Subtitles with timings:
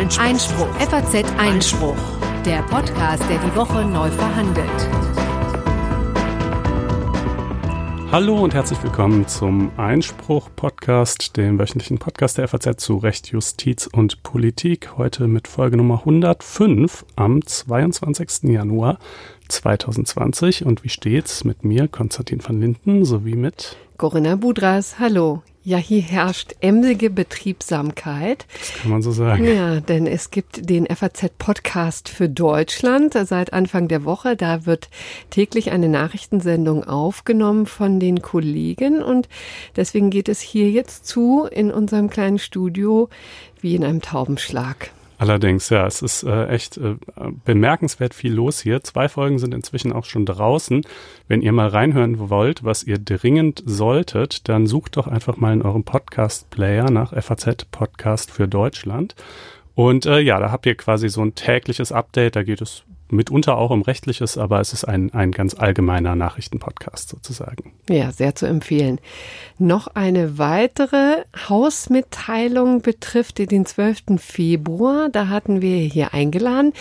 [0.00, 0.24] Einspruch.
[0.24, 0.74] Einspruch.
[0.76, 1.96] FAZ Einspruch.
[2.46, 4.66] Der Podcast, der die Woche neu verhandelt.
[8.10, 14.22] Hallo und herzlich willkommen zum Einspruch-Podcast, dem wöchentlichen Podcast der FAZ zu Recht, Justiz und
[14.22, 14.96] Politik.
[14.96, 18.44] Heute mit Folge Nummer 105 am 22.
[18.44, 18.98] Januar
[19.48, 20.64] 2020.
[20.64, 24.98] Und wie steht's mit mir, Konstantin van Linden, sowie mit Corinna Budras.
[24.98, 25.42] Hallo.
[25.62, 28.46] Ja, hier herrscht emsige Betriebsamkeit.
[28.58, 29.44] Das kann man so sagen.
[29.44, 34.36] Ja, denn es gibt den FAZ-Podcast für Deutschland seit Anfang der Woche.
[34.36, 34.88] Da wird
[35.28, 39.28] täglich eine Nachrichtensendung aufgenommen von den Kollegen und
[39.76, 43.10] deswegen geht es hier jetzt zu in unserem kleinen Studio
[43.60, 44.92] wie in einem Taubenschlag.
[45.20, 46.94] Allerdings, ja, es ist äh, echt äh,
[47.44, 48.82] bemerkenswert viel los hier.
[48.82, 50.80] Zwei Folgen sind inzwischen auch schon draußen.
[51.28, 55.60] Wenn ihr mal reinhören wollt, was ihr dringend solltet, dann sucht doch einfach mal in
[55.60, 59.14] eurem Podcast-Player nach FAZ Podcast für Deutschland.
[59.74, 62.34] Und äh, ja, da habt ihr quasi so ein tägliches Update.
[62.34, 67.08] Da geht es mitunter auch um Rechtliches, aber es ist ein, ein ganz allgemeiner Nachrichtenpodcast
[67.08, 67.72] sozusagen.
[67.88, 69.00] Ja, sehr zu empfehlen.
[69.58, 74.18] Noch eine weitere Hausmitteilung betrifft den 12.
[74.18, 75.08] Februar.
[75.10, 76.72] Da hatten wir hier eingeladen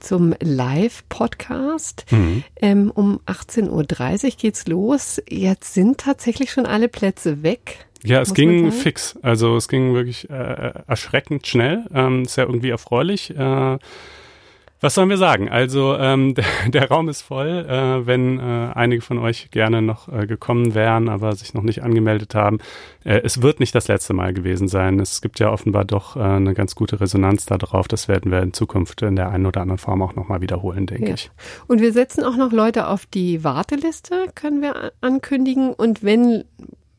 [0.00, 2.06] zum Live-Podcast.
[2.10, 2.44] Mhm.
[2.56, 5.22] Ähm, um 18.30 Uhr geht's los.
[5.28, 7.86] Jetzt sind tatsächlich schon alle Plätze weg.
[8.04, 9.18] Ja, es ging fix.
[9.22, 11.84] Also es ging wirklich äh, erschreckend schnell.
[11.92, 13.30] Ähm, ist ja irgendwie erfreulich.
[13.36, 13.78] Äh,
[14.80, 15.48] was sollen wir sagen?
[15.48, 17.66] Also ähm, der, der Raum ist voll.
[17.68, 21.82] Äh, wenn äh, einige von euch gerne noch äh, gekommen wären, aber sich noch nicht
[21.82, 22.58] angemeldet haben,
[23.04, 25.00] äh, es wird nicht das letzte Mal gewesen sein.
[25.00, 27.88] Es gibt ja offenbar doch äh, eine ganz gute Resonanz darauf.
[27.88, 31.08] Das werden wir in Zukunft in der einen oder anderen Form auch nochmal wiederholen, denke
[31.08, 31.14] ja.
[31.14, 31.30] ich.
[31.66, 35.72] Und wir setzen auch noch Leute auf die Warteliste, können wir ankündigen.
[35.72, 36.44] Und wenn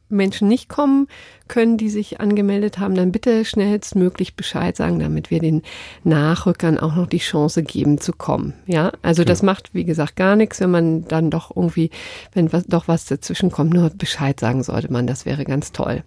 [0.09, 1.07] Menschen nicht kommen
[1.47, 5.61] können, die sich angemeldet haben, dann bitte schnellstmöglich Bescheid sagen, damit wir den
[6.03, 8.53] Nachrückern auch noch die Chance geben zu kommen.
[8.65, 11.89] Ja, also das macht, wie gesagt, gar nichts, wenn man dann doch irgendwie,
[12.33, 16.03] wenn was, doch was dazwischen kommt, nur Bescheid sagen sollte man, das wäre ganz toll.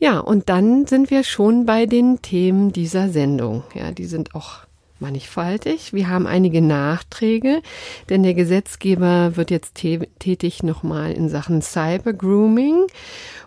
[0.00, 3.64] Ja, und dann sind wir schon bei den Themen dieser Sendung.
[3.74, 4.67] Ja, die sind auch
[5.00, 5.92] mannigfaltig.
[5.92, 7.62] Wir haben einige Nachträge,
[8.08, 12.86] denn der Gesetzgeber wird jetzt tätig nochmal in Sachen Cyber Grooming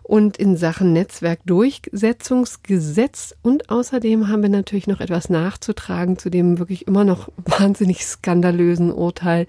[0.03, 3.35] und in Sachen Netzwerkdurchsetzungsgesetz.
[3.41, 8.91] Und außerdem haben wir natürlich noch etwas nachzutragen zu dem wirklich immer noch wahnsinnig skandalösen
[8.91, 9.47] Urteil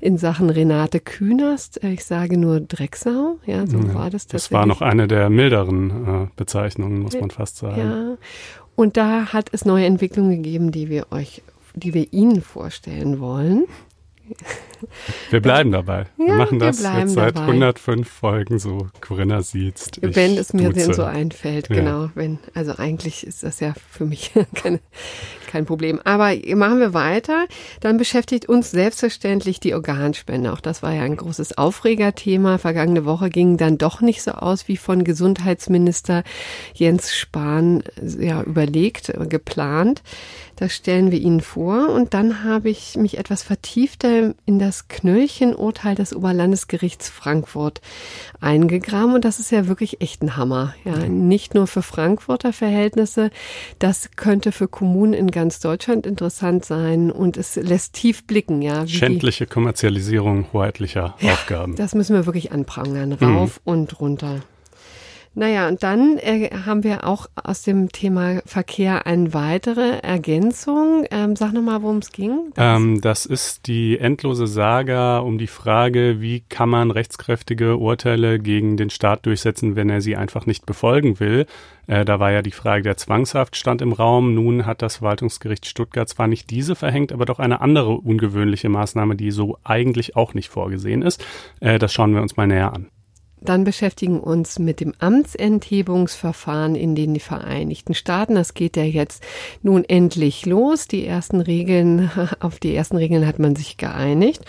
[0.00, 1.82] in Sachen Renate Künast.
[1.82, 3.38] Ich sage nur Drecksau.
[3.46, 4.26] Ja, so ja, war das.
[4.26, 7.80] Das war noch eine der milderen äh, Bezeichnungen, muss man fast sagen.
[7.80, 8.18] Ja.
[8.74, 11.42] Und da hat es neue Entwicklungen gegeben, die wir euch,
[11.74, 13.66] die wir Ihnen vorstellen wollen.
[15.30, 16.06] Wir bleiben dabei.
[16.16, 17.48] Ja, wir machen das wir jetzt seit dabei.
[17.48, 18.88] 105 Folgen so.
[19.00, 19.98] Corinna sieht.
[20.00, 21.76] Wenn es mir denn so einfällt, ja.
[21.76, 22.10] genau.
[22.14, 24.80] Wenn, also eigentlich ist das ja für mich keine,
[25.52, 26.00] kein Problem.
[26.04, 27.46] Aber machen wir weiter.
[27.80, 30.52] Dann beschäftigt uns selbstverständlich die Organspende.
[30.52, 32.56] Auch das war ja ein großes Aufregerthema.
[32.56, 36.24] Vergangene Woche ging dann doch nicht so aus, wie von Gesundheitsminister
[36.72, 37.84] Jens Spahn
[38.18, 40.02] ja überlegt, geplant.
[40.56, 41.88] Das stellen wir Ihnen vor.
[41.90, 47.80] Und dann habe ich mich etwas vertiefter in das Knöllchen-Urteil des Oberlandesgerichts Frankfurt
[48.40, 49.14] eingegraben.
[49.14, 50.74] Und das ist ja wirklich echt ein Hammer.
[50.84, 53.30] Ja, nicht nur für Frankfurter Verhältnisse.
[53.80, 57.10] Das könnte für Kommunen in ganz Deutschland interessant sein.
[57.10, 58.86] Und es lässt tief blicken, ja.
[58.86, 61.76] Schändliche Kommerzialisierung hoheitlicher ja, Aufgaben.
[61.76, 63.12] Das müssen wir wirklich anprangern.
[63.12, 63.72] Rauf mhm.
[63.72, 64.40] und runter.
[65.34, 71.06] Naja, und dann äh, haben wir auch aus dem Thema Verkehr eine weitere Ergänzung.
[71.10, 72.52] Ähm, sag nochmal, worum es ging.
[72.54, 78.38] Das, ähm, das ist die endlose Saga um die Frage, wie kann man rechtskräftige Urteile
[78.38, 81.46] gegen den Staat durchsetzen, wenn er sie einfach nicht befolgen will.
[81.86, 84.34] Äh, da war ja die Frage der Zwangshaft stand im Raum.
[84.34, 89.16] Nun hat das Verwaltungsgericht Stuttgart zwar nicht diese verhängt, aber doch eine andere ungewöhnliche Maßnahme,
[89.16, 91.24] die so eigentlich auch nicht vorgesehen ist.
[91.60, 92.88] Äh, das schauen wir uns mal näher an
[93.44, 98.34] dann beschäftigen uns mit dem Amtsenthebungsverfahren in den Vereinigten Staaten.
[98.34, 99.22] Das geht ja jetzt
[99.62, 100.88] nun endlich los.
[100.88, 104.44] Die ersten Regeln, auf die ersten Regeln hat man sich geeinigt.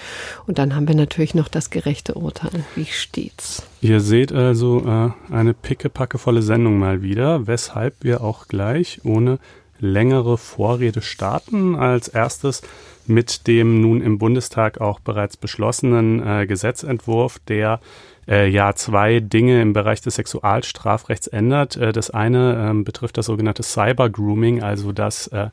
[0.47, 2.65] Und dann haben wir natürlich noch das gerechte Urteil.
[2.75, 3.63] Wie steht's?
[3.81, 9.39] Ihr seht also äh, eine pickepackevolle Sendung mal wieder, weshalb wir auch gleich ohne
[9.79, 11.75] längere Vorrede starten.
[11.75, 12.61] Als erstes
[13.05, 17.79] mit dem nun im Bundestag auch bereits beschlossenen äh, Gesetzentwurf, der
[18.27, 21.75] äh, ja zwei Dinge im Bereich des Sexualstrafrechts ändert.
[21.77, 25.49] Äh, das eine ähm, betrifft das sogenannte Cyber Grooming, also das äh,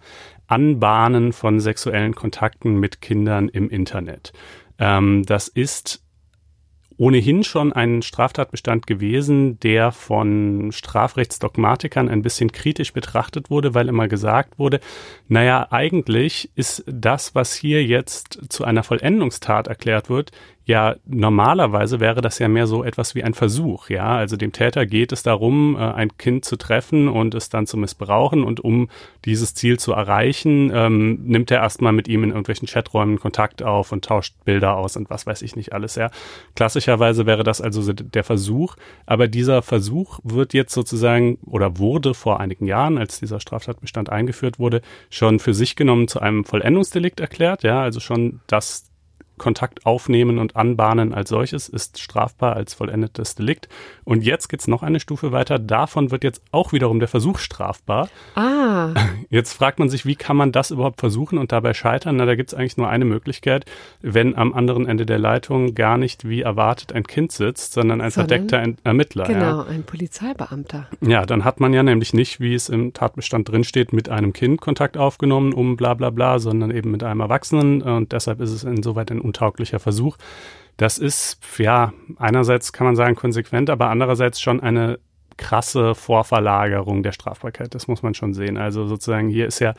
[0.46, 4.32] Anbahnen von sexuellen Kontakten mit Kindern im Internet.
[4.78, 6.02] Ähm, das ist
[7.00, 14.06] ohnehin schon ein Straftatbestand gewesen, der von Strafrechtsdogmatikern ein bisschen kritisch betrachtet wurde, weil immer
[14.06, 14.80] gesagt wurde,
[15.26, 20.32] naja, eigentlich ist das, was hier jetzt zu einer Vollendungstat erklärt wird,
[20.70, 24.16] ja, normalerweise wäre das ja mehr so etwas wie ein Versuch, ja.
[24.16, 27.76] Also dem Täter geht es darum, äh, ein Kind zu treffen und es dann zu
[27.76, 28.88] missbrauchen und um
[29.24, 33.90] dieses Ziel zu erreichen, ähm, nimmt er erstmal mit ihm in irgendwelchen Chaträumen Kontakt auf
[33.90, 36.08] und tauscht Bilder aus und was weiß ich nicht alles, ja.
[36.54, 38.76] Klassischerweise wäre das also der Versuch,
[39.06, 44.60] aber dieser Versuch wird jetzt sozusagen oder wurde vor einigen Jahren, als dieser Straftatbestand eingeführt
[44.60, 48.89] wurde, schon für sich genommen zu einem Vollendungsdelikt erklärt, ja, also schon das
[49.40, 53.68] Kontakt aufnehmen und anbahnen als solches ist strafbar als vollendetes Delikt.
[54.04, 55.58] Und jetzt geht's noch eine Stufe weiter.
[55.58, 58.08] Davon wird jetzt auch wiederum der Versuch strafbar.
[58.34, 58.94] Ah.
[59.30, 62.16] Jetzt fragt man sich, wie kann man das überhaupt versuchen und dabei scheitern?
[62.16, 63.64] Na, da gibt's eigentlich nur eine Möglichkeit,
[64.02, 68.10] wenn am anderen Ende der Leitung gar nicht wie erwartet ein Kind sitzt, sondern ein
[68.10, 69.24] sondern, verdeckter Ermittler.
[69.24, 69.66] Genau, ja.
[69.66, 70.88] ein Polizeibeamter.
[71.00, 74.60] Ja, dann hat man ja nämlich nicht, wie es im Tatbestand drinsteht, mit einem Kind
[74.60, 77.82] Kontakt aufgenommen, um bla bla bla, sondern eben mit einem Erwachsenen.
[77.82, 80.16] Und deshalb ist es insoweit ein untauglicher Versuch.
[80.76, 84.98] Das ist, ja, einerseits kann man sagen konsequent, aber andererseits schon eine
[85.36, 87.74] krasse Vorverlagerung der Strafbarkeit.
[87.74, 88.56] Das muss man schon sehen.
[88.56, 89.74] Also sozusagen hier ist ja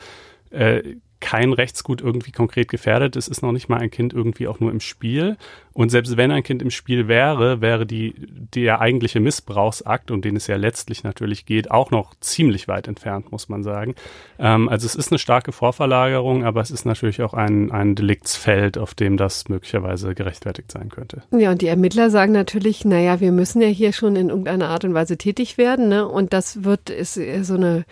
[0.50, 3.14] äh, kein Rechtsgut irgendwie konkret gefährdet.
[3.16, 5.36] Es ist noch nicht mal ein Kind irgendwie auch nur im Spiel.
[5.72, 8.14] Und selbst wenn ein Kind im Spiel wäre, wäre die,
[8.54, 13.30] der eigentliche Missbrauchsakt, um den es ja letztlich natürlich geht, auch noch ziemlich weit entfernt,
[13.30, 13.94] muss man sagen.
[14.38, 18.76] Ähm, also es ist eine starke Vorverlagerung, aber es ist natürlich auch ein, ein Deliktsfeld,
[18.76, 21.22] auf dem das möglicherweise gerechtfertigt sein könnte.
[21.30, 24.84] Ja, und die Ermittler sagen natürlich, naja, wir müssen ja hier schon in irgendeiner Art
[24.84, 26.06] und Weise tätig werden, ne?
[26.06, 27.84] Und das wird, ist so eine,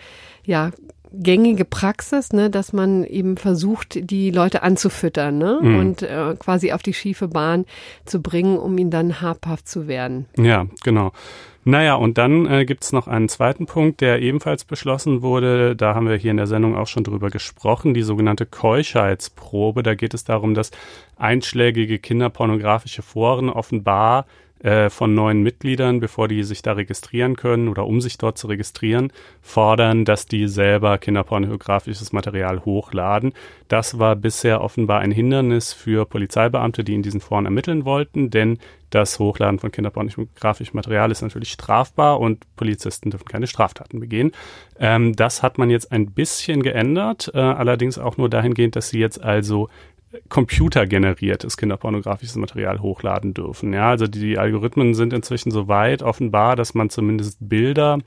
[0.43, 0.71] ja,
[1.13, 5.79] gängige Praxis, ne, dass man eben versucht, die Leute anzufüttern ne, mhm.
[5.79, 7.65] und äh, quasi auf die schiefe Bahn
[8.05, 10.25] zu bringen, um ihnen dann habhaft zu werden.
[10.37, 11.11] Ja, genau.
[11.63, 15.75] Naja, und dann äh, gibt noch einen zweiten Punkt, der ebenfalls beschlossen wurde.
[15.75, 19.83] Da haben wir hier in der Sendung auch schon drüber gesprochen, die sogenannte Keuschheitsprobe.
[19.83, 20.71] Da geht es darum, dass
[21.17, 24.25] einschlägige kinderpornografische Foren offenbar
[24.63, 28.47] äh, von neuen Mitgliedern, bevor die sich da registrieren können oder um sich dort zu
[28.47, 29.11] registrieren,
[29.41, 33.33] fordern, dass die selber kinderpornografisches Material hochladen.
[33.67, 38.59] Das war bisher offenbar ein Hindernis für Polizeibeamte, die in diesen Foren ermitteln wollten, denn
[38.91, 44.33] das Hochladen von kinderpornografischem Material ist natürlich strafbar und Polizisten dürfen keine Straftaten begehen.
[44.77, 48.99] Ähm, das hat man jetzt ein bisschen geändert, äh, allerdings auch nur dahingehend, dass sie
[48.99, 49.69] jetzt also
[50.29, 53.73] computergeneriertes kinderpornografisches Material hochladen dürfen.
[53.73, 57.99] Ja, also die Algorithmen sind inzwischen so weit offenbar, dass man zumindest Bilder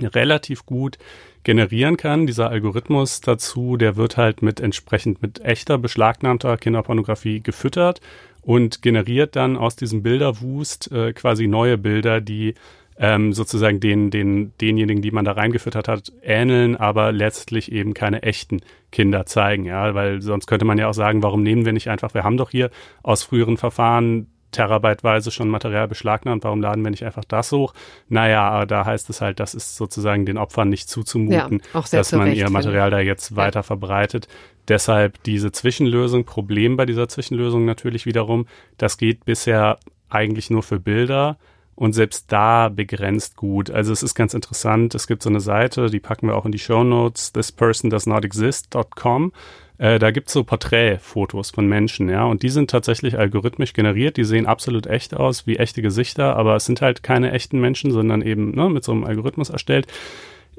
[0.00, 0.98] relativ gut
[1.44, 2.26] generieren kann.
[2.26, 8.00] Dieser Algorithmus dazu, der wird halt mit entsprechend mit echter beschlagnahmter Kinderpornografie gefüttert
[8.42, 12.54] und generiert dann aus diesem Bilderwust äh, quasi neue Bilder, die
[12.98, 18.22] ähm, sozusagen den, den, denjenigen, die man da reingefüttert hat, ähneln, aber letztlich eben keine
[18.22, 18.60] echten
[18.90, 22.14] Kinder zeigen, ja, weil sonst könnte man ja auch sagen, warum nehmen wir nicht einfach,
[22.14, 22.70] wir haben doch hier
[23.02, 27.74] aus früheren Verfahren terabyteweise schon Material beschlagnahmt, warum laden wir nicht einfach das hoch?
[28.08, 32.32] Naja, da heißt es halt, das ist sozusagen den Opfern nicht zuzumuten, ja, dass man
[32.32, 33.36] ihr Material da jetzt ja.
[33.36, 34.28] weiter verbreitet.
[34.68, 38.46] Deshalb diese Zwischenlösung, Problem bei dieser Zwischenlösung natürlich wiederum,
[38.78, 39.78] das geht bisher
[40.08, 41.36] eigentlich nur für Bilder,
[41.76, 43.70] und selbst da begrenzt gut.
[43.70, 44.94] Also es ist ganz interessant.
[44.94, 49.32] Es gibt so eine Seite, die packen wir auch in die Show Notes, thispersondoesnotexist.com.
[49.78, 54.16] Äh, da gibt's so Porträtfotos von Menschen, ja, und die sind tatsächlich algorithmisch generiert.
[54.16, 57.90] Die sehen absolut echt aus, wie echte Gesichter, aber es sind halt keine echten Menschen,
[57.90, 59.86] sondern eben ne, mit so einem Algorithmus erstellt.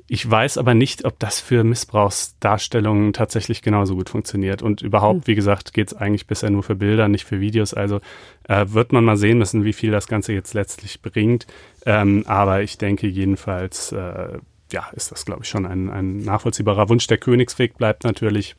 [0.09, 4.61] Ich weiß aber nicht, ob das für Missbrauchsdarstellungen tatsächlich genauso gut funktioniert.
[4.61, 5.27] Und überhaupt, hm.
[5.27, 7.73] wie gesagt, geht es eigentlich bisher nur für Bilder, nicht für Videos.
[7.73, 7.99] Also
[8.47, 11.45] äh, wird man mal sehen müssen, wie viel das Ganze jetzt letztlich bringt.
[11.85, 14.37] Ähm, aber ich denke jedenfalls, äh,
[14.71, 17.07] ja, ist das, glaube ich, schon ein, ein nachvollziehbarer Wunsch.
[17.07, 18.55] Der Königsweg bleibt natürlich,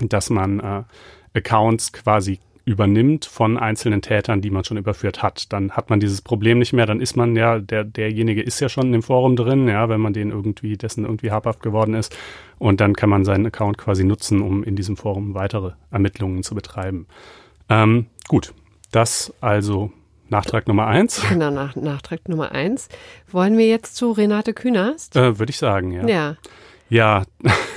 [0.00, 0.82] dass man äh,
[1.34, 5.52] Accounts quasi übernimmt von einzelnen Tätern, die man schon überführt hat.
[5.52, 8.68] Dann hat man dieses Problem nicht mehr, dann ist man ja, der, derjenige ist ja
[8.68, 12.16] schon im Forum drin, ja, wenn man den irgendwie, dessen irgendwie habhaft geworden ist.
[12.58, 16.54] Und dann kann man seinen Account quasi nutzen, um in diesem Forum weitere Ermittlungen zu
[16.54, 17.06] betreiben.
[17.68, 18.54] Ähm, gut,
[18.92, 19.90] das also
[20.28, 21.22] Nachtrag Nummer eins.
[21.28, 22.88] Genau, nach, Nachtrag Nummer eins.
[23.30, 25.16] Wollen wir jetzt zu Renate Künast?
[25.16, 26.06] Äh, Würde ich sagen, ja.
[26.06, 26.36] Ja.
[26.94, 27.24] Ja.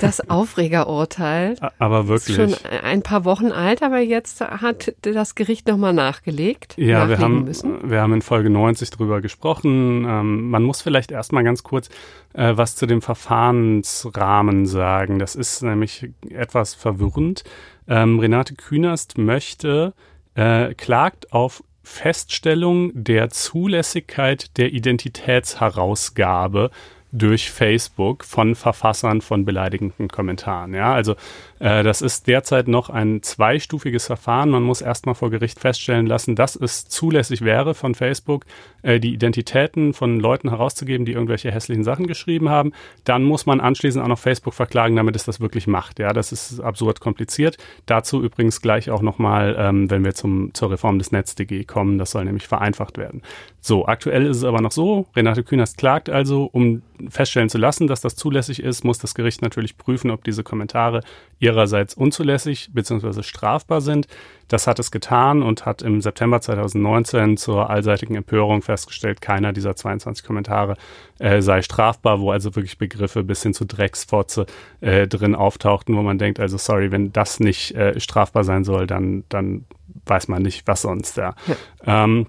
[0.00, 1.56] Das Aufregerurteil.
[1.80, 2.38] Aber wirklich.
[2.38, 6.74] Ist schon ein paar Wochen alt, aber jetzt hat das Gericht nochmal nachgelegt.
[6.78, 7.90] Ja, wir haben, müssen.
[7.90, 10.06] wir haben in Folge 90 drüber gesprochen.
[10.08, 11.88] Ähm, man muss vielleicht erstmal ganz kurz
[12.32, 15.18] äh, was zu dem Verfahrensrahmen sagen.
[15.18, 17.42] Das ist nämlich etwas verwirrend.
[17.88, 19.94] Ähm, Renate Künast möchte,
[20.36, 26.70] äh, klagt auf Feststellung der Zulässigkeit der Identitätsherausgabe
[27.12, 30.74] durch Facebook von Verfassern von beleidigenden Kommentaren.
[30.74, 31.14] Ja, also
[31.60, 34.50] äh, das ist derzeit noch ein zweistufiges Verfahren.
[34.50, 38.44] Man muss erstmal vor Gericht feststellen lassen, dass es zulässig wäre von Facebook,
[38.82, 42.72] äh, die Identitäten von Leuten herauszugeben, die irgendwelche hässlichen Sachen geschrieben haben.
[43.04, 45.98] Dann muss man anschließend auch noch Facebook verklagen, damit es das wirklich macht.
[45.98, 47.56] Ja, das ist absurd kompliziert.
[47.86, 51.98] Dazu übrigens gleich auch nochmal, ähm, wenn wir zum, zur Reform des NetzDG kommen.
[51.98, 53.22] Das soll nämlich vereinfacht werden.
[53.60, 55.06] So, aktuell ist es aber noch so.
[55.16, 59.42] Renate Künast klagt also, um feststellen zu lassen, dass das zulässig ist, muss das Gericht
[59.42, 61.00] natürlich prüfen, ob diese Kommentare
[61.48, 63.22] ihrerseits unzulässig bzw.
[63.22, 64.06] strafbar sind.
[64.48, 69.76] Das hat es getan und hat im September 2019 zur allseitigen Empörung festgestellt, keiner dieser
[69.76, 70.76] 22 Kommentare
[71.18, 74.46] äh, sei strafbar, wo also wirklich Begriffe bis hin zu Drecksfotze
[74.80, 78.86] äh, drin auftauchten, wo man denkt, also sorry, wenn das nicht äh, strafbar sein soll,
[78.86, 79.64] dann, dann
[80.06, 81.16] weiß man nicht, was sonst.
[81.16, 81.34] Ja.
[81.46, 82.04] ja.
[82.04, 82.26] Ähm,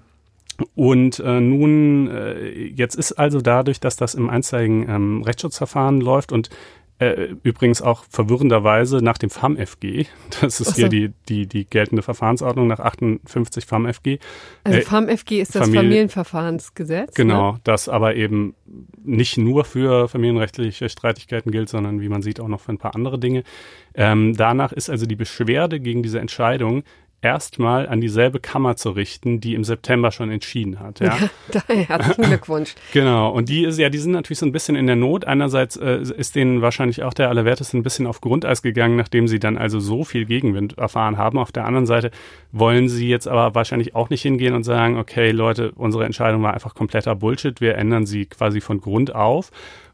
[0.74, 6.32] und äh, nun, äh, jetzt ist also dadurch, dass das im einzeitigen ähm, Rechtsschutzverfahren läuft
[6.32, 6.50] und
[7.00, 10.06] äh, übrigens auch verwirrenderweise nach dem FAM-FG.
[10.42, 10.76] Das ist so.
[10.76, 14.18] hier die, die, die geltende Verfahrensordnung nach 58 FAM-FG.
[14.64, 17.14] Also äh, FAM-FG ist das Familie, Familienverfahrensgesetz.
[17.14, 17.60] Genau, ne?
[17.64, 18.54] das aber eben
[19.02, 22.94] nicht nur für familienrechtliche Streitigkeiten gilt, sondern wie man sieht auch noch für ein paar
[22.94, 23.44] andere Dinge.
[23.94, 26.84] Ähm, danach ist also die Beschwerde gegen diese Entscheidung
[27.22, 31.00] erstmal an dieselbe Kammer zu richten, die im September schon entschieden hat.
[31.00, 31.16] Ja,
[31.52, 32.74] ja herzlichen Glückwunsch.
[32.92, 33.30] genau.
[33.30, 35.26] Und die ist ja, die sind natürlich so ein bisschen in der Not.
[35.26, 39.38] Einerseits äh, ist denen wahrscheinlich auch der Allerwerteste ein bisschen auf Grundeis gegangen, nachdem sie
[39.38, 41.38] dann also so viel Gegenwind erfahren haben.
[41.38, 42.10] Auf der anderen Seite
[42.52, 46.54] wollen sie jetzt aber wahrscheinlich auch nicht hingehen und sagen, okay, Leute, unsere Entscheidung war
[46.54, 47.60] einfach kompletter Bullshit.
[47.60, 49.50] Wir ändern sie quasi von Grund auf.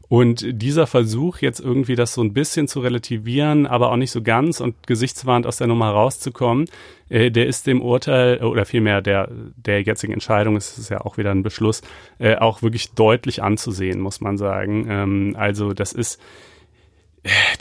[0.09, 4.21] Und dieser Versuch, jetzt irgendwie das so ein bisschen zu relativieren, aber auch nicht so
[4.21, 6.69] ganz und gesichtswahrend aus der Nummer rauszukommen,
[7.09, 11.17] äh, der ist dem Urteil, oder vielmehr der, der jetzigen Entscheidung, es ist ja auch
[11.17, 11.81] wieder ein Beschluss,
[12.19, 14.87] äh, auch wirklich deutlich anzusehen, muss man sagen.
[14.89, 16.21] Ähm, also das ist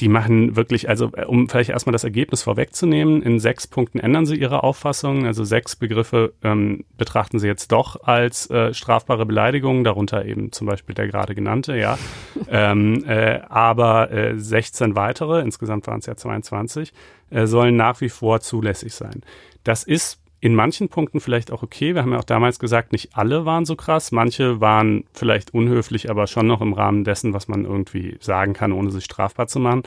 [0.01, 4.37] die machen wirklich, also um vielleicht erstmal das Ergebnis vorwegzunehmen, in sechs Punkten ändern sie
[4.37, 5.27] ihre Auffassung.
[5.27, 10.67] Also sechs Begriffe ähm, betrachten sie jetzt doch als äh, strafbare Beleidigung, darunter eben zum
[10.67, 11.99] Beispiel der gerade genannte, ja.
[12.51, 16.93] ähm, äh, aber äh, 16 weitere, insgesamt waren es ja 22,
[17.31, 19.23] äh, sollen nach wie vor zulässig sein.
[19.65, 21.97] Das ist in manchen Punkten vielleicht auch okay.
[21.97, 24.13] Wir haben ja auch damals gesagt, nicht alle waren so krass.
[24.13, 28.71] Manche waren vielleicht unhöflich, aber schon noch im Rahmen dessen, was man irgendwie sagen kann,
[28.71, 29.83] ohne sich strafbar zu machen.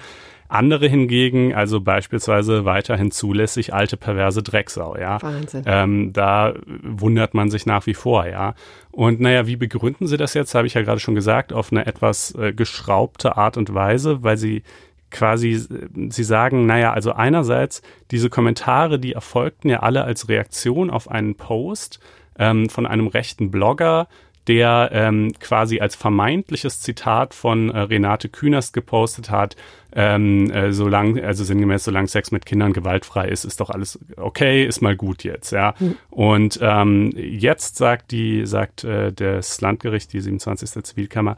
[0.50, 5.22] Andere hingegen, also beispielsweise weiterhin zulässig, alte perverse Drecksau, ja.
[5.22, 5.64] Wahnsinn.
[5.66, 8.54] Ähm, da wundert man sich nach wie vor, ja.
[8.92, 10.56] Und naja, wie begründen Sie das jetzt?
[10.56, 14.36] Habe ich ja gerade schon gesagt, auf eine etwas äh, geschraubte Art und Weise, weil
[14.36, 14.64] Sie
[15.12, 15.62] quasi,
[16.10, 21.36] sie sagen, naja, also einerseits diese Kommentare, die erfolgten ja alle als Reaktion auf einen
[21.36, 22.00] Post
[22.38, 24.08] ähm, von einem rechten Blogger,
[24.50, 29.56] der ähm, quasi als vermeintliches Zitat von äh, Renate Künast gepostet hat,
[29.94, 34.66] ähm, äh, solange, also sinngemäß, solange Sex mit Kindern gewaltfrei ist, ist doch alles okay,
[34.66, 35.76] ist mal gut jetzt, ja.
[35.80, 35.98] Mhm.
[36.10, 40.84] Und ähm, jetzt sagt die, sagt äh, das Landgericht, die 27.
[40.84, 41.36] Zivilkammer,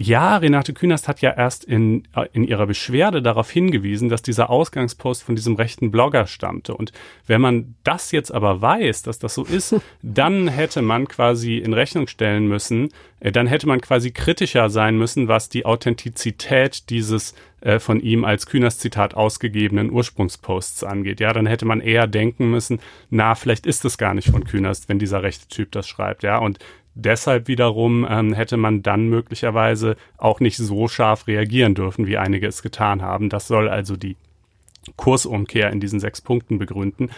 [0.00, 4.48] ja, Renate Künast hat ja erst in, äh, in ihrer Beschwerde darauf hingewiesen, dass dieser
[4.48, 6.74] Ausgangspost von diesem rechten Blogger stammte.
[6.74, 6.92] Und
[7.26, 11.72] wenn man das jetzt aber weiß, dass das so ist, dann hätte man quasi in
[11.72, 17.34] Rechnung stellen müssen, äh, dann hätte man quasi kritischer sein müssen, was die Authentizität dieses
[17.60, 21.18] äh, von ihm als Künast Zitat ausgegebenen Ursprungsposts angeht.
[21.18, 22.78] Ja, dann hätte man eher denken müssen,
[23.10, 26.22] na, vielleicht ist es gar nicht von Künast, wenn dieser rechte Typ das schreibt.
[26.22, 26.60] Ja, und
[26.98, 32.46] deshalb wiederum ähm, hätte man dann möglicherweise auch nicht so scharf reagieren dürfen, wie einige
[32.46, 33.28] es getan haben.
[33.28, 34.16] Das soll also die
[34.96, 37.10] Kursumkehr in diesen sechs Punkten begründen.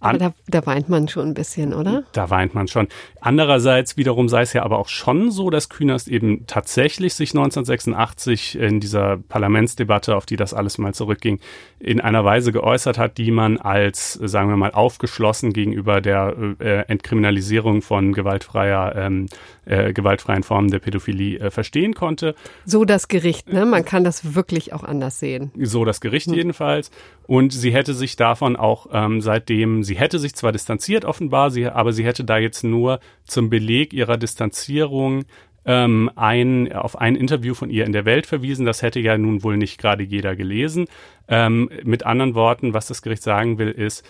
[0.00, 2.04] An aber da, da, weint man schon ein bisschen, oder?
[2.12, 2.88] Da weint man schon.
[3.20, 8.58] Andererseits wiederum sei es ja aber auch schon so, dass Künast eben tatsächlich sich 1986
[8.58, 11.40] in dieser Parlamentsdebatte, auf die das alles mal zurückging,
[11.78, 16.80] in einer Weise geäußert hat, die man als, sagen wir mal, aufgeschlossen gegenüber der äh,
[16.88, 19.26] Entkriminalisierung von gewaltfreier, ähm,
[19.64, 22.34] äh, gewaltfreien Formen der Pädophilie äh, verstehen konnte.
[22.64, 23.64] So das Gericht, ne?
[23.64, 25.50] Man kann das wirklich auch anders sehen.
[25.58, 26.34] So das Gericht hm.
[26.34, 26.90] jedenfalls.
[27.26, 31.66] Und sie hätte sich davon auch ähm, seitdem, sie hätte sich zwar distanziert offenbar, sie,
[31.66, 35.24] aber sie hätte da jetzt nur zum Beleg ihrer Distanzierung
[35.64, 38.66] ähm, ein, auf ein Interview von ihr in der Welt verwiesen.
[38.66, 40.86] Das hätte ja nun wohl nicht gerade jeder gelesen.
[41.26, 44.04] Ähm, mit anderen Worten, was das Gericht sagen will, ist,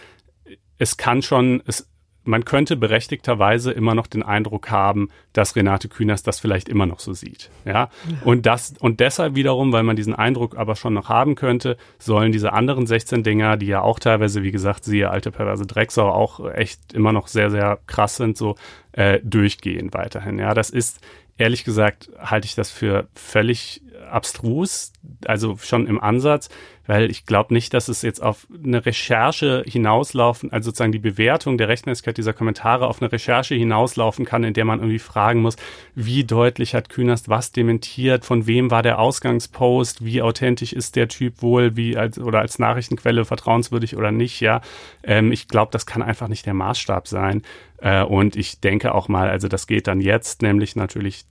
[0.78, 1.88] es kann schon, es
[2.24, 7.00] man könnte berechtigterweise immer noch den Eindruck haben, dass Renate Künast das vielleicht immer noch
[7.00, 7.50] so sieht.
[7.64, 7.90] Ja?
[8.24, 12.32] Und das, und deshalb wiederum, weil man diesen Eindruck aber schon noch haben könnte, sollen
[12.32, 16.50] diese anderen 16 Dinger, die ja auch teilweise, wie gesagt, siehe alte perverse Drecksau, auch
[16.50, 18.56] echt immer noch sehr, sehr krass sind, so
[18.92, 20.38] äh, durchgehen weiterhin.
[20.38, 21.00] Ja, das ist
[21.36, 24.92] ehrlich gesagt halte ich das für völlig abstrus,
[25.26, 26.48] also schon im Ansatz,
[26.86, 31.56] weil ich glaube nicht, dass es jetzt auf eine Recherche hinauslaufen, also sozusagen die Bewertung
[31.56, 35.56] der Rechtmäßigkeit dieser Kommentare auf eine Recherche hinauslaufen kann, in der man irgendwie fragen muss,
[35.94, 41.08] wie deutlich hat Künast was dementiert, von wem war der Ausgangspost, wie authentisch ist der
[41.08, 44.60] Typ wohl, wie als oder als Nachrichtenquelle vertrauenswürdig oder nicht, ja.
[45.02, 47.42] Ähm, ich glaube, das kann einfach nicht der Maßstab sein.
[47.78, 51.24] Äh, und ich denke auch mal, also das geht dann jetzt nämlich natürlich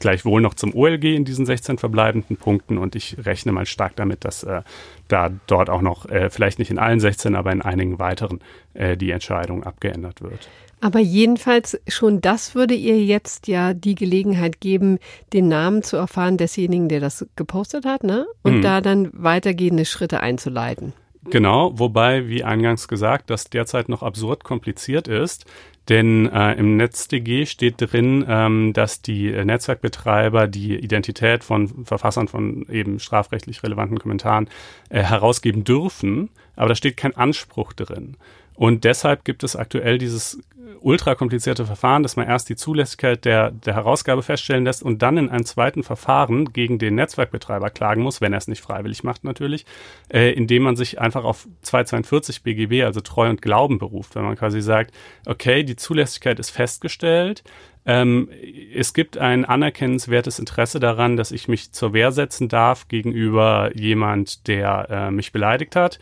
[0.00, 4.24] gleichwohl noch zum OLG in diesen 16 verbleibenden Punkten und ich rechne mal stark damit,
[4.24, 4.62] dass äh,
[5.06, 8.40] da dort auch noch, äh, vielleicht nicht in allen 16, aber in einigen weiteren,
[8.74, 10.48] äh, die Entscheidung abgeändert wird.
[10.80, 14.98] Aber jedenfalls schon das würde ihr jetzt ja die Gelegenheit geben,
[15.34, 18.26] den Namen zu erfahren desjenigen, der das gepostet hat, ne?
[18.42, 18.62] Und mhm.
[18.62, 20.94] da dann weitergehende Schritte einzuleiten.
[21.24, 25.44] Genau, wobei, wie eingangs gesagt, das derzeit noch absurd kompliziert ist,
[25.88, 32.66] denn äh, im NetzDG steht drin, ähm, dass die Netzwerkbetreiber die Identität von Verfassern von
[32.68, 34.48] eben strafrechtlich relevanten Kommentaren
[34.88, 38.16] äh, herausgeben dürfen, aber da steht kein Anspruch drin.
[38.60, 40.38] Und deshalb gibt es aktuell dieses
[40.82, 45.16] ultra komplizierte Verfahren, dass man erst die Zulässigkeit der, der Herausgabe feststellen lässt und dann
[45.16, 49.24] in einem zweiten Verfahren gegen den Netzwerkbetreiber klagen muss, wenn er es nicht freiwillig macht
[49.24, 49.64] natürlich,
[50.12, 54.36] äh, indem man sich einfach auf 242 BGB, also Treu und Glauben beruft, wenn man
[54.36, 54.92] quasi sagt,
[55.24, 57.42] okay, die Zulässigkeit ist festgestellt,
[57.86, 58.28] ähm,
[58.74, 64.48] es gibt ein anerkennenswertes Interesse daran, dass ich mich zur Wehr setzen darf gegenüber jemand,
[64.48, 65.98] der äh, mich beleidigt hat.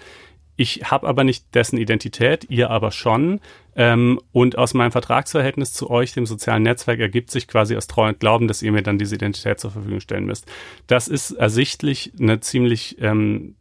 [0.61, 3.41] Ich habe aber nicht dessen Identität, ihr aber schon.
[3.77, 8.09] Ähm, und aus meinem Vertragsverhältnis zu euch, dem sozialen Netzwerk, ergibt sich quasi aus Treu
[8.09, 10.47] und Glauben, dass ihr mir dann diese Identität zur Verfügung stellen müsst.
[10.89, 13.55] Das ist ersichtlich eine ziemlich ähm,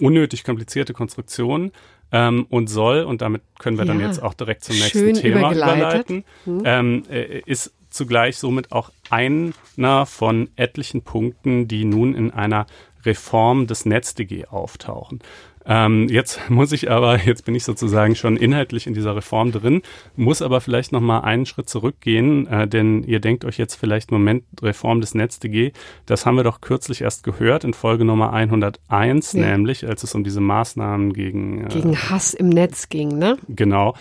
[0.00, 1.70] unnötig komplizierte Konstruktion.
[2.10, 5.52] Ähm, und soll, und damit können wir ja, dann jetzt auch direkt zum nächsten Thema
[5.52, 6.62] überleiten, hm.
[6.64, 12.66] ähm, äh, ist zugleich somit auch einer von etlichen Punkten, die nun in einer
[13.04, 15.20] Reform des NetzDG auftauchen.
[15.68, 19.82] Ähm, jetzt muss ich aber, jetzt bin ich sozusagen schon inhaltlich in dieser Reform drin,
[20.16, 24.10] muss aber vielleicht noch mal einen Schritt zurückgehen, äh, denn ihr denkt euch jetzt vielleicht,
[24.10, 25.72] Moment, Reform des NetzDG,
[26.06, 29.40] das haben wir doch kürzlich erst gehört in Folge Nummer 101, ja.
[29.40, 31.66] nämlich als es um diese Maßnahmen gegen...
[31.66, 33.36] Äh, gegen Hass im Netz ging, ne?
[33.48, 33.94] Genau.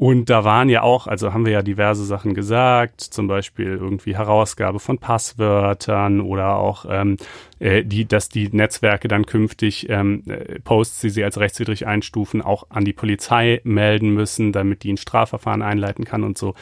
[0.00, 4.16] Und da waren ja auch, also haben wir ja diverse Sachen gesagt, zum Beispiel irgendwie
[4.16, 7.18] Herausgabe von Passwörtern oder auch ähm,
[7.58, 12.40] äh, die, dass die Netzwerke dann künftig ähm, äh, Posts, die sie als rechtswidrig einstufen,
[12.40, 16.54] auch an die Polizei melden müssen, damit die ein Strafverfahren einleiten kann und so.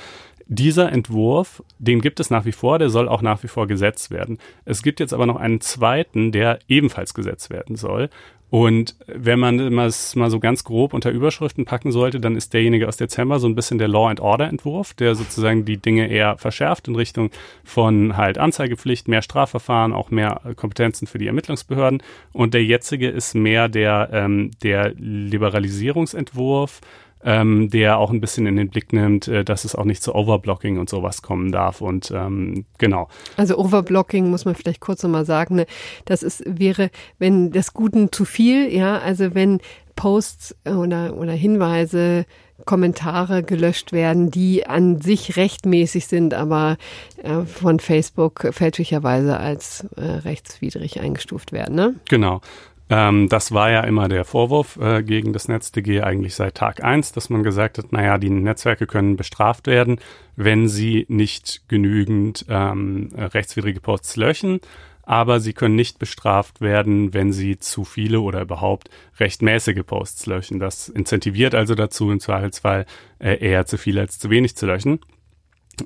[0.50, 4.10] Dieser Entwurf, den gibt es nach wie vor, der soll auch nach wie vor gesetzt
[4.10, 4.38] werden.
[4.64, 8.10] Es gibt jetzt aber noch einen zweiten, der ebenfalls gesetzt werden soll.
[8.50, 12.88] Und wenn man es mal so ganz grob unter Überschriften packen sollte, dann ist derjenige
[12.88, 16.38] aus Dezember so ein bisschen der Law and Order Entwurf, der sozusagen die Dinge eher
[16.38, 17.30] verschärft in Richtung
[17.62, 22.02] von halt Anzeigepflicht, mehr Strafverfahren, auch mehr Kompetenzen für die Ermittlungsbehörden.
[22.32, 26.80] Und der jetzige ist mehr der, ähm, der Liberalisierungsentwurf,
[27.24, 30.14] ähm, der auch ein bisschen in den Blick nimmt, äh, dass es auch nicht zu
[30.14, 31.80] Overblocking und sowas kommen darf.
[31.80, 33.08] Und ähm, genau.
[33.36, 35.56] Also Overblocking muss man vielleicht kurz nochmal sagen.
[35.56, 35.66] Ne?
[36.04, 39.60] Das ist, wäre, wenn des Guten zu viel, ja, also wenn
[39.96, 42.24] Posts oder, oder Hinweise
[42.64, 46.76] Kommentare gelöscht werden, die an sich rechtmäßig sind, aber
[47.22, 51.76] äh, von Facebook fälschlicherweise als äh, rechtswidrig eingestuft werden.
[51.76, 51.94] Ne?
[52.08, 52.40] Genau.
[52.90, 57.12] Ähm, das war ja immer der Vorwurf äh, gegen das NetzDG eigentlich seit Tag eins,
[57.12, 60.00] dass man gesagt hat, naja, die Netzwerke können bestraft werden,
[60.36, 64.60] wenn sie nicht genügend ähm, rechtswidrige Posts löschen,
[65.02, 70.58] aber sie können nicht bestraft werden, wenn sie zu viele oder überhaupt rechtmäßige Posts löschen.
[70.58, 72.86] Das incentiviert also dazu, im Zweifelsfall
[73.18, 75.00] äh, eher zu viel als zu wenig zu löschen.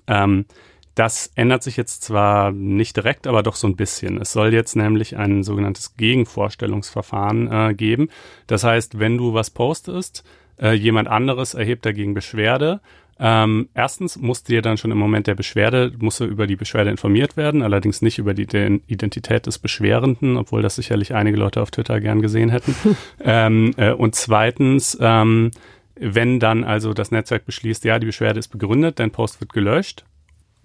[0.07, 0.45] Ähm,
[0.95, 4.21] das ändert sich jetzt zwar nicht direkt, aber doch so ein bisschen.
[4.21, 8.09] Es soll jetzt nämlich ein sogenanntes Gegenvorstellungsverfahren äh, geben.
[8.47, 10.25] Das heißt, wenn du was postest,
[10.61, 12.81] äh, jemand anderes erhebt dagegen Beschwerde.
[13.19, 16.57] Ähm, erstens musst du dir dann schon im Moment der Beschwerde, musst du über die
[16.57, 18.49] Beschwerde informiert werden, allerdings nicht über die
[18.87, 22.75] Identität des Beschwerenden, obwohl das sicherlich einige Leute auf Twitter gern gesehen hätten.
[23.21, 25.53] ähm, äh, und zweitens, ähm,
[25.95, 30.05] wenn dann also das Netzwerk beschließt, ja, die Beschwerde ist begründet, dein Post wird gelöscht,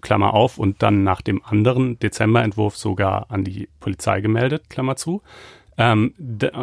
[0.00, 5.22] Klammer auf, und dann nach dem anderen Dezemberentwurf sogar an die Polizei gemeldet, Klammer zu.
[5.76, 6.14] Ähm,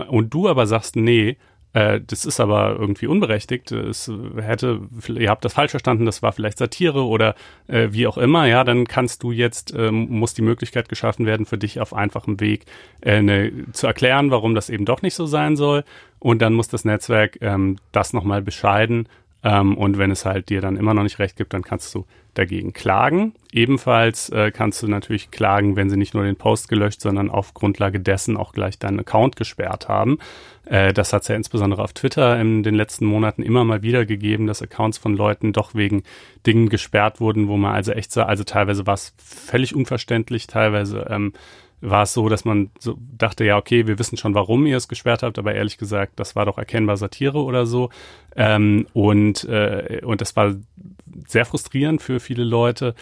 [0.09, 1.37] und du aber sagst, nee,
[1.73, 6.31] äh, das ist aber irgendwie unberechtigt, es hätte, ihr habt das falsch verstanden, das war
[6.31, 7.35] vielleicht Satire oder
[7.67, 11.45] äh, wie auch immer, ja, dann kannst du jetzt, äh, muss die Möglichkeit geschaffen werden,
[11.45, 12.65] für dich auf einfachem Weg
[13.03, 15.83] ne, zu erklären, warum das eben doch nicht so sein soll.
[16.19, 19.07] Und dann muss das Netzwerk ähm, das nochmal bescheiden
[19.45, 22.05] ähm, und wenn es halt dir dann immer noch nicht recht gibt, dann kannst du
[22.35, 23.33] dagegen klagen.
[23.51, 27.53] Ebenfalls äh, kannst du natürlich klagen, wenn sie nicht nur den Post gelöscht, sondern auf
[27.53, 30.19] Grundlage dessen auch gleich deinen Account gesperrt haben.
[30.65, 34.05] Äh, das hat es ja insbesondere auf Twitter in den letzten Monaten immer mal wieder
[34.05, 36.03] gegeben, dass Accounts von Leuten doch wegen
[36.45, 41.07] Dingen gesperrt wurden, wo man also echt sah, also teilweise war es völlig unverständlich, teilweise
[41.09, 41.33] ähm,
[41.81, 44.87] war es so, dass man so dachte, ja, okay, wir wissen schon, warum ihr es
[44.87, 47.89] gesperrt habt, aber ehrlich gesagt, das war doch erkennbar Satire oder so.
[48.35, 50.55] Ähm, und, äh, und das war
[51.27, 52.95] sehr frustrierend für viele Leute.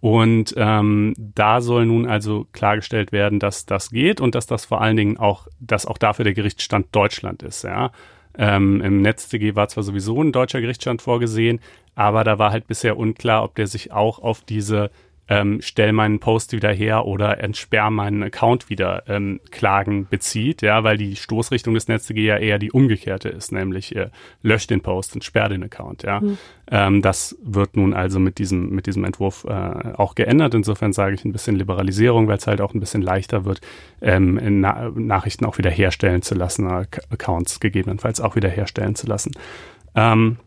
[0.00, 4.80] Und ähm, da soll nun also klargestellt werden, dass das geht und dass das vor
[4.80, 7.92] allen Dingen auch, dass auch dafür der Gerichtsstand Deutschland ist, ja.
[8.38, 11.60] Ähm, Im NetzDG war zwar sowieso ein deutscher Gerichtsstand vorgesehen,
[11.96, 14.90] aber da war halt bisher unklar, ob der sich auch auf diese
[15.30, 20.82] ähm, stell meinen Post wieder her oder entsperr meinen Account wieder ähm, Klagen bezieht, ja,
[20.82, 24.10] weil die Stoßrichtung des NetzDG ja eher die umgekehrte ist, nämlich äh,
[24.42, 26.20] lösch den Post und sperr den Account, ja.
[26.20, 26.38] Mhm.
[26.68, 30.54] Ähm, das wird nun also mit diesem, mit diesem Entwurf äh, auch geändert.
[30.54, 33.60] Insofern sage ich ein bisschen Liberalisierung, weil es halt auch ein bisschen leichter wird,
[34.02, 39.32] ähm, Na Nachrichten auch wieder herstellen zu lassen, Accounts gegebenenfalls auch wieder herstellen zu lassen.
[39.94, 40.38] Ähm,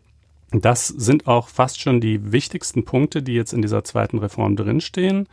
[0.60, 5.26] das sind auch fast schon die wichtigsten Punkte, die jetzt in dieser zweiten Reform drinstehen.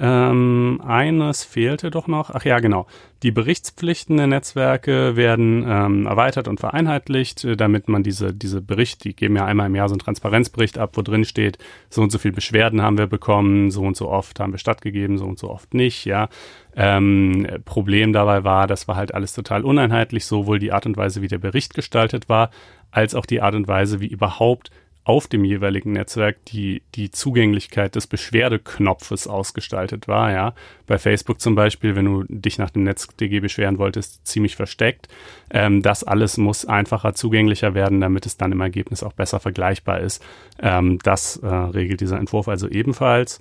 [0.00, 2.30] Ähm, eines fehlte doch noch.
[2.32, 2.86] Ach ja, genau.
[3.24, 9.02] Die Berichtspflichten der Netzwerke werden ähm, erweitert und vereinheitlicht, äh, damit man diese, diese Bericht,
[9.02, 11.58] die geben ja einmal im Jahr so einen Transparenzbericht ab, wo drin steht,
[11.90, 15.18] so und so viel Beschwerden haben wir bekommen, so und so oft haben wir stattgegeben,
[15.18, 16.28] so und so oft nicht, ja.
[16.76, 21.22] Ähm, Problem dabei war, das war halt alles total uneinheitlich, sowohl die Art und Weise,
[21.22, 22.50] wie der Bericht gestaltet war,
[22.92, 24.70] als auch die Art und Weise, wie überhaupt
[25.08, 30.52] auf dem jeweiligen Netzwerk die, die Zugänglichkeit des Beschwerdeknopfes ausgestaltet war, ja.
[30.86, 35.08] Bei Facebook zum Beispiel, wenn du dich nach dem NetzDG beschweren wolltest, ziemlich versteckt.
[35.50, 40.00] Ähm, das alles muss einfacher zugänglicher werden, damit es dann im Ergebnis auch besser vergleichbar
[40.00, 40.22] ist.
[40.60, 43.40] Ähm, das äh, regelt dieser Entwurf also ebenfalls.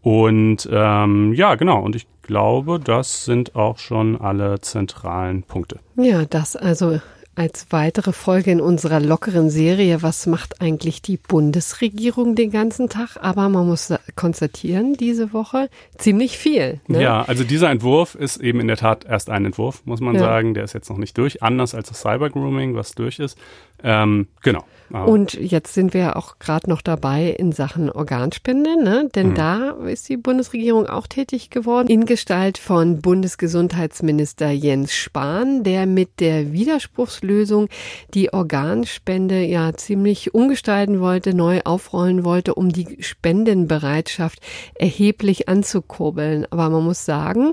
[0.00, 1.82] Und ähm, ja, genau.
[1.82, 5.78] Und ich glaube, das sind auch schon alle zentralen Punkte.
[5.96, 7.00] Ja, das also
[7.34, 13.16] als weitere Folge in unserer lockeren Serie, was macht eigentlich die Bundesregierung den ganzen Tag?
[13.20, 16.80] Aber man muss konstatieren, diese Woche ziemlich viel.
[16.88, 17.02] Ne?
[17.02, 20.20] Ja, also dieser Entwurf ist eben in der Tat erst ein Entwurf, muss man ja.
[20.20, 20.52] sagen.
[20.52, 23.38] Der ist jetzt noch nicht durch, anders als das Cyber-Grooming, was durch ist.
[23.82, 24.64] Ähm, genau.
[24.92, 29.08] Aber und jetzt sind wir auch gerade noch dabei in Sachen Organspende, ne?
[29.14, 29.34] denn mhm.
[29.34, 36.20] da ist die Bundesregierung auch tätig geworden, in Gestalt von Bundesgesundheitsminister Jens Spahn, der mit
[36.20, 37.68] der Widerspruchslösung
[38.12, 44.40] die Organspende ja ziemlich umgestalten wollte, neu aufrollen wollte, um die Spendenbereitschaft
[44.74, 46.46] erheblich anzukurbeln.
[46.50, 47.52] Aber man muss sagen,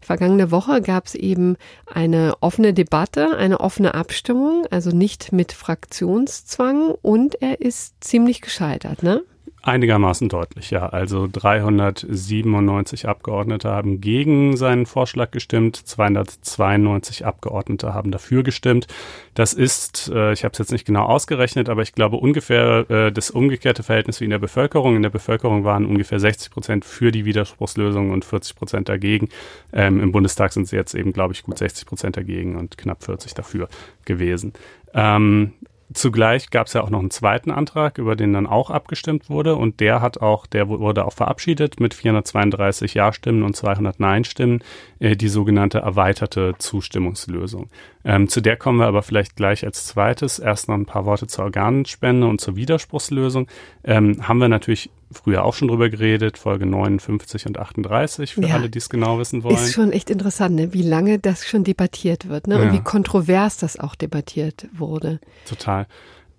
[0.00, 6.79] vergangene Woche gab es eben eine offene Debatte, eine offene Abstimmung, also nicht mit Fraktionszwang
[7.02, 9.22] und er ist ziemlich gescheitert, ne?
[9.62, 10.88] Einigermaßen deutlich, ja.
[10.88, 18.86] Also 397 Abgeordnete haben gegen seinen Vorschlag gestimmt, 292 Abgeordnete haben dafür gestimmt.
[19.34, 23.12] Das ist, äh, ich habe es jetzt nicht genau ausgerechnet, aber ich glaube ungefähr äh,
[23.12, 24.96] das umgekehrte Verhältnis wie in der Bevölkerung.
[24.96, 29.28] In der Bevölkerung waren ungefähr 60 Prozent für die Widerspruchslösung und 40 Prozent dagegen.
[29.74, 33.04] Ähm, Im Bundestag sind es jetzt eben, glaube ich, gut 60 Prozent dagegen und knapp
[33.04, 33.68] 40 dafür
[34.06, 34.54] gewesen.
[34.94, 35.52] Ähm,
[35.92, 39.56] Zugleich gab es ja auch noch einen zweiten Antrag, über den dann auch abgestimmt wurde
[39.56, 44.62] und der hat auch, der wurde auch verabschiedet mit 432 Ja-Stimmen und 200 Nein-Stimmen,
[45.00, 47.70] äh, die sogenannte erweiterte Zustimmungslösung.
[48.04, 50.38] Ähm, zu der kommen wir aber vielleicht gleich als zweites.
[50.38, 53.48] Erst noch ein paar Worte zur Organspende und zur Widerspruchslösung.
[53.82, 58.54] Ähm, haben wir natürlich früher auch schon drüber geredet, Folge 59 und 38, für ja,
[58.54, 59.56] alle, die es genau wissen wollen.
[59.56, 60.72] Ist schon echt interessant, ne?
[60.72, 62.56] wie lange das schon debattiert wird ne?
[62.56, 62.72] und ja.
[62.72, 65.20] wie kontrovers das auch debattiert wurde.
[65.46, 65.86] Total.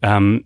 [0.02, 0.44] Ähm,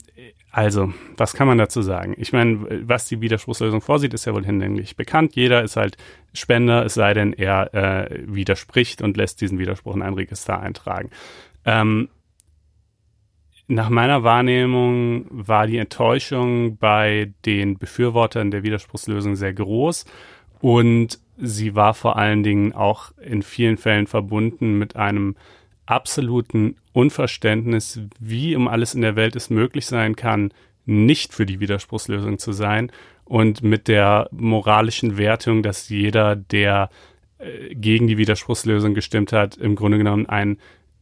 [0.52, 2.16] also, was kann man dazu sagen?
[2.18, 5.36] Ich meine, was die Widerspruchslösung vorsieht, ist ja wohl hinlänglich bekannt.
[5.36, 5.98] Jeder ist halt
[6.34, 11.10] Spender, es sei denn, er äh, widerspricht und lässt diesen Widerspruch in ein Register eintragen.
[11.66, 12.08] Ähm,
[13.68, 20.06] nach meiner Wahrnehmung war die Enttäuschung bei den Befürwortern der Widerspruchslösung sehr groß
[20.60, 25.36] und sie war vor allen Dingen auch in vielen Fällen verbunden mit einem
[25.86, 30.52] absoluten Unverständnis, wie um alles in der Welt es möglich sein kann,
[30.86, 32.92] nicht für die Widerspruchslösung zu sein
[33.26, 36.90] und mit der moralischen Wertung, dass jeder, der
[37.40, 40.58] äh, gegen die Widerspruchslösung gestimmt hat, im Grunde genommen ein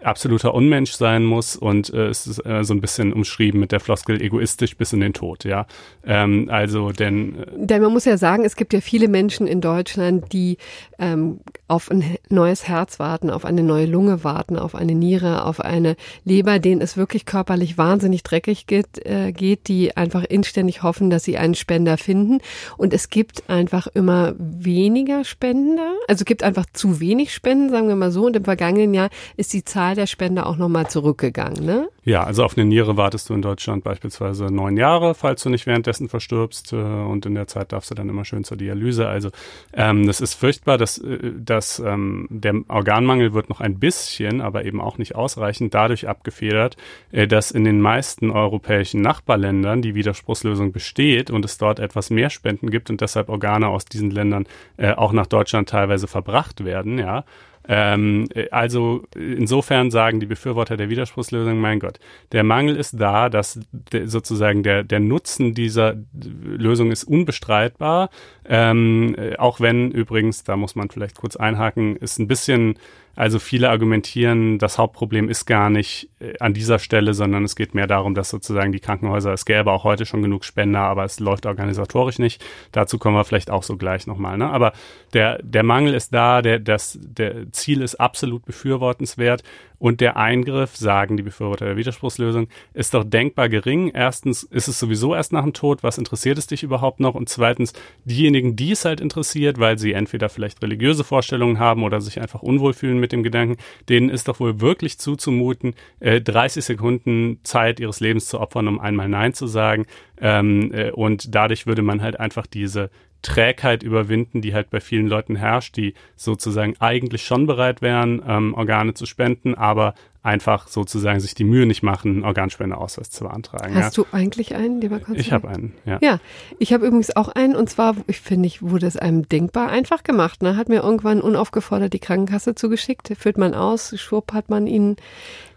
[0.05, 3.79] absoluter Unmensch sein muss und äh, es ist äh, so ein bisschen umschrieben mit der
[3.79, 5.65] Floskel egoistisch bis in den Tod, ja.
[6.05, 7.39] Ähm, also denn.
[7.39, 10.57] Äh, denn man muss ja sagen, es gibt ja viele Menschen in Deutschland, die
[10.99, 15.59] ähm, auf ein neues Herz warten, auf eine neue Lunge warten, auf eine Niere, auf
[15.59, 21.09] eine Leber, denen es wirklich körperlich wahnsinnig dreckig geht, äh, geht, die einfach inständig hoffen,
[21.09, 22.39] dass sie einen Spender finden.
[22.77, 25.93] Und es gibt einfach immer weniger Spender.
[26.07, 28.25] Also es gibt einfach zu wenig Spenden, sagen wir mal so.
[28.25, 31.89] Und im vergangenen Jahr ist die Zahl der Spender auch nochmal zurückgegangen, ne?
[32.05, 35.65] Ja, also auf eine Niere wartest du in Deutschland beispielsweise neun Jahre, falls du nicht
[35.65, 36.73] währenddessen verstirbst.
[36.73, 39.07] Äh, und in der Zeit darfst du dann immer schön zur Dialyse.
[39.07, 39.29] Also
[39.73, 44.65] ähm, das ist furchtbar, dass, äh, dass ähm, der Organmangel wird noch ein bisschen, aber
[44.65, 46.75] eben auch nicht ausreichend dadurch abgefedert,
[47.11, 52.29] äh, dass in den meisten europäischen Nachbarländern die Widerspruchslösung besteht und es dort etwas mehr
[52.29, 56.99] Spenden gibt und deshalb Organe aus diesen Ländern äh, auch nach Deutschland teilweise verbracht werden,
[56.99, 57.23] ja.
[57.67, 61.99] Ähm, also insofern sagen die Befürworter der Widerspruchslösung, mein Gott,
[62.31, 68.09] der Mangel ist da, dass de, sozusagen der, der Nutzen dieser Lösung ist unbestreitbar.
[68.45, 72.75] Ähm, auch wenn übrigens, da muss man vielleicht kurz einhaken, ist ein bisschen
[73.15, 77.75] also viele argumentieren, das Hauptproblem ist gar nicht äh, an dieser Stelle, sondern es geht
[77.75, 81.19] mehr darum, dass sozusagen die Krankenhäuser, es gäbe auch heute schon genug Spender, aber es
[81.19, 82.43] läuft organisatorisch nicht.
[82.71, 84.37] Dazu kommen wir vielleicht auch so gleich nochmal.
[84.37, 84.49] Ne?
[84.49, 84.73] Aber
[85.13, 89.43] der, der Mangel ist da, der, das, der Ziel ist absolut befürwortenswert
[89.83, 93.91] und der Eingriff, sagen die Befürworter der Widerspruchslösung, ist doch denkbar gering.
[93.93, 97.15] Erstens ist es sowieso erst nach dem Tod, was interessiert es dich überhaupt noch?
[97.15, 97.73] Und zweitens,
[98.05, 102.41] diejenigen, die es halt interessiert, weil sie entweder vielleicht religiöse Vorstellungen haben oder sich einfach
[102.41, 103.57] unwohl fühlen mit dem Gedanken,
[103.89, 108.79] denen ist doch wohl wirklich zuzumuten, äh, 30 Sekunden Zeit ihres Lebens zu opfern, um
[108.79, 109.85] einmal Nein zu sagen.
[110.17, 112.89] Ähm, äh, und dadurch würde man halt einfach diese
[113.23, 118.53] Trägheit überwinden, die halt bei vielen Leuten herrscht, die sozusagen eigentlich schon bereit wären, ähm,
[118.53, 123.75] Organe zu spenden, aber einfach sozusagen sich die Mühe nicht machen, einen Organspendeausweis zu beantragen.
[123.75, 124.03] Hast ja.
[124.03, 125.21] du eigentlich einen, lieber Konstantin?
[125.21, 125.99] Ich habe einen, ja.
[126.01, 126.19] Ja,
[126.59, 130.03] ich habe übrigens auch einen und zwar, ich finde, ich wurde es einem denkbar einfach
[130.03, 130.41] gemacht.
[130.41, 130.55] Ne?
[130.55, 134.95] Hat mir irgendwann unaufgefordert die Krankenkasse zugeschickt, führt man aus, schwupp hat man ihn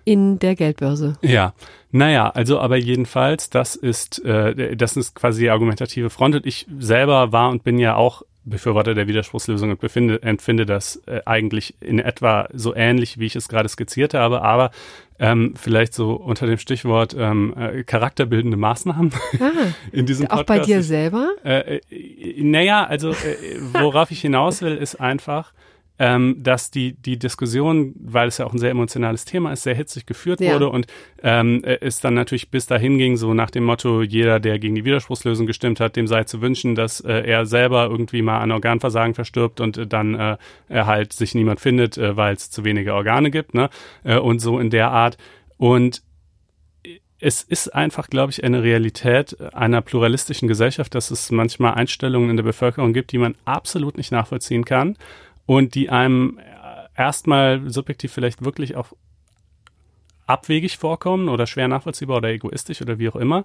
[0.06, 1.18] in der Geldbörse.
[1.20, 1.52] Ja,
[1.90, 6.36] naja, also aber jedenfalls, das ist, äh, das ist quasi die argumentative Front.
[6.36, 11.02] Und ich selber war und bin ja auch Befürworter der Widerspruchslösung und befinde, empfinde das
[11.06, 14.70] äh, eigentlich in etwa so ähnlich, wie ich es gerade skizziert habe, aber
[15.18, 19.50] ähm, vielleicht so unter dem Stichwort ähm, äh, charakterbildende Maßnahmen ah,
[19.92, 20.42] in diesem Podcast.
[20.42, 21.30] Auch bei dir selber?
[21.44, 25.52] Äh, äh, naja, also äh, worauf ich hinaus will, ist einfach,
[25.98, 29.74] ähm, dass die, die Diskussion, weil es ja auch ein sehr emotionales Thema ist, sehr
[29.74, 30.54] hitzig geführt ja.
[30.54, 30.86] wurde und
[31.22, 34.84] ähm, es dann natürlich bis dahin ging, so nach dem Motto, jeder, der gegen die
[34.84, 39.14] Widerspruchslösung gestimmt hat, dem sei zu wünschen, dass äh, er selber irgendwie mal an Organversagen
[39.14, 40.36] verstirbt und äh, dann äh,
[40.68, 43.70] er halt sich niemand findet, äh, weil es zu wenige Organe gibt, ne?
[44.04, 45.16] Äh, und so in der Art.
[45.56, 46.02] Und
[47.18, 52.36] es ist einfach, glaube ich, eine Realität einer pluralistischen Gesellschaft, dass es manchmal Einstellungen in
[52.36, 54.96] der Bevölkerung gibt, die man absolut nicht nachvollziehen kann
[55.46, 56.38] und die einem
[56.96, 58.92] erstmal subjektiv vielleicht wirklich auch
[60.26, 63.44] abwegig vorkommen oder schwer nachvollziehbar oder egoistisch oder wie auch immer,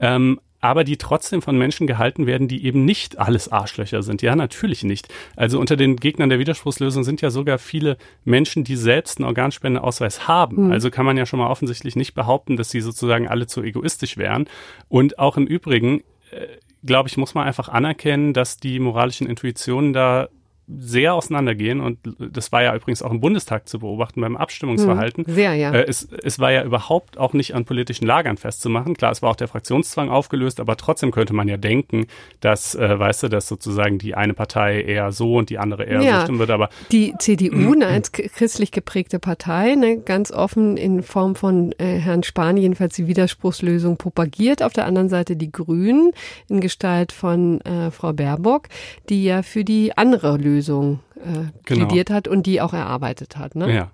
[0.00, 4.22] ähm, aber die trotzdem von Menschen gehalten werden, die eben nicht alles Arschlöcher sind.
[4.22, 5.12] Ja, natürlich nicht.
[5.34, 10.28] Also unter den Gegnern der Widerspruchslösung sind ja sogar viele Menschen, die selbst einen Organspendeausweis
[10.28, 10.66] haben.
[10.66, 10.72] Mhm.
[10.72, 14.16] Also kann man ja schon mal offensichtlich nicht behaupten, dass sie sozusagen alle zu egoistisch
[14.16, 14.48] wären.
[14.88, 16.46] Und auch im Übrigen, äh,
[16.84, 20.28] glaube ich, muss man einfach anerkennen, dass die moralischen Intuitionen da
[20.68, 25.26] sehr auseinandergehen und das war ja übrigens auch im Bundestag zu beobachten beim Abstimmungsverhalten.
[25.26, 25.72] Hm, sehr, ja.
[25.72, 28.96] Äh, es, es war ja überhaupt auch nicht an politischen Lagern festzumachen.
[28.96, 32.06] Klar, es war auch der Fraktionszwang aufgelöst, aber trotzdem könnte man ja denken,
[32.40, 36.00] dass, äh, weißt du, dass sozusagen die eine Partei eher so und die andere eher
[36.00, 36.50] ja, so stimmen wird.
[36.50, 41.98] Aber die CDU, eine als christlich geprägte Partei, ne, ganz offen in Form von äh,
[41.98, 44.62] Herrn Spahn jedenfalls die Widerspruchslösung propagiert.
[44.62, 46.12] Auf der anderen Seite die Grünen
[46.48, 48.68] in Gestalt von äh, Frau Baerbock,
[49.08, 51.86] die ja für die andere Lösung Lösung äh, genau.
[51.86, 53.54] plädiert hat und die auch erarbeitet hat.
[53.54, 53.74] Ne?
[53.74, 53.90] Ja.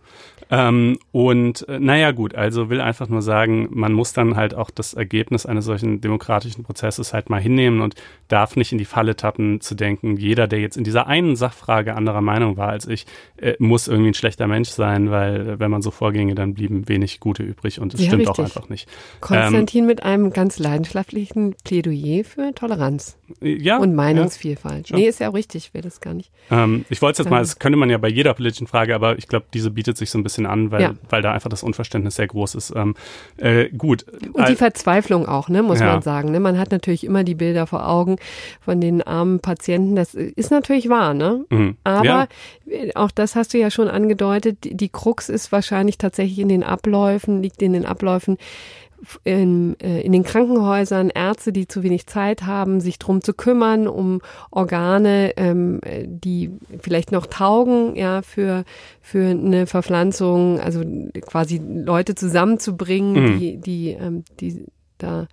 [0.51, 4.71] Ähm, und äh, naja gut, also will einfach nur sagen, man muss dann halt auch
[4.71, 7.97] das Ergebnis eines solchen demokratischen Prozesses halt mal hinnehmen und
[8.29, 11.95] darf nicht in die Falle tappen zu denken, jeder, der jetzt in dieser einen Sachfrage
[11.95, 13.05] anderer Meinung war als ich,
[13.37, 16.89] äh, muss irgendwie ein schlechter Mensch sein, weil äh, wenn man so vorginge, dann blieben
[16.89, 18.39] wenig Gute übrig und es ja, stimmt richtig.
[18.39, 18.89] auch einfach nicht.
[19.21, 24.91] Konstantin ähm, mit einem ganz leidenschaftlichen Plädoyer für Toleranz ja, und Meinungsvielfalt.
[24.91, 26.31] Ja, nee, ist ja auch richtig, ich will das gar nicht.
[26.51, 29.19] Ähm, ich wollte verkürze jetzt mal, das könnte man ja bei jeder politischen Frage, aber
[29.19, 30.95] ich glaube, diese bietet sich so ein bisschen an, weil, ja.
[31.09, 32.73] weil da einfach das Unverständnis sehr groß ist.
[32.75, 32.95] Ähm,
[33.37, 34.05] äh, gut.
[34.33, 35.93] Und die Verzweiflung auch, ne, muss ja.
[35.93, 36.31] man sagen.
[36.31, 36.41] Ne?
[36.41, 38.17] Man hat natürlich immer die Bilder vor Augen
[38.61, 39.97] von den armen Patienten.
[39.97, 41.45] Das ist natürlich wahr, ne?
[41.51, 41.77] Mhm.
[41.85, 42.29] Aber ja.
[42.95, 47.43] auch das hast du ja schon angedeutet, die Krux ist wahrscheinlich tatsächlich in den Abläufen,
[47.43, 48.39] liegt in den Abläufen
[49.25, 53.89] in, äh, in den Krankenhäusern Ärzte, die zu wenig Zeit haben, sich drum zu kümmern,
[53.89, 58.65] um Organe, ähm, die vielleicht noch taugen, ja, für,
[59.01, 60.83] für eine Verpflanzung, also
[61.23, 63.39] quasi Leute zusammenzubringen, mhm.
[63.39, 64.67] die, die, ähm, die
[64.99, 65.29] da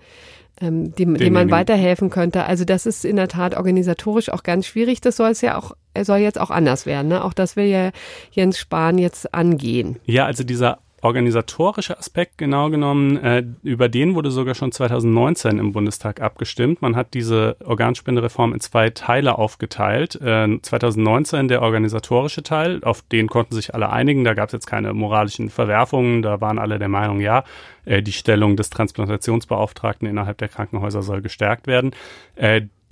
[0.61, 2.45] ähm, dem, dem man weiterhelfen könnte.
[2.45, 5.01] Also das ist in der Tat organisatorisch auch ganz schwierig.
[5.01, 7.09] Das soll es ja auch, soll jetzt auch anders werden.
[7.09, 7.23] Ne?
[7.23, 7.91] Auch das will ja
[8.31, 9.97] Jens Spahn jetzt angehen.
[10.05, 15.71] Ja, also dieser organisatorische Aspekt genau genommen, äh, über den wurde sogar schon 2019 im
[15.71, 16.81] Bundestag abgestimmt.
[16.81, 20.19] Man hat diese Organspendereform in zwei Teile aufgeteilt.
[20.19, 24.23] Äh, 2019 der organisatorische Teil, auf den konnten sich alle einigen.
[24.23, 26.23] Da gab es jetzt keine moralischen Verwerfungen.
[26.23, 27.43] Da waren alle der Meinung, ja,
[27.85, 31.91] äh, die Stellung des Transplantationsbeauftragten innerhalb der Krankenhäuser soll gestärkt werden.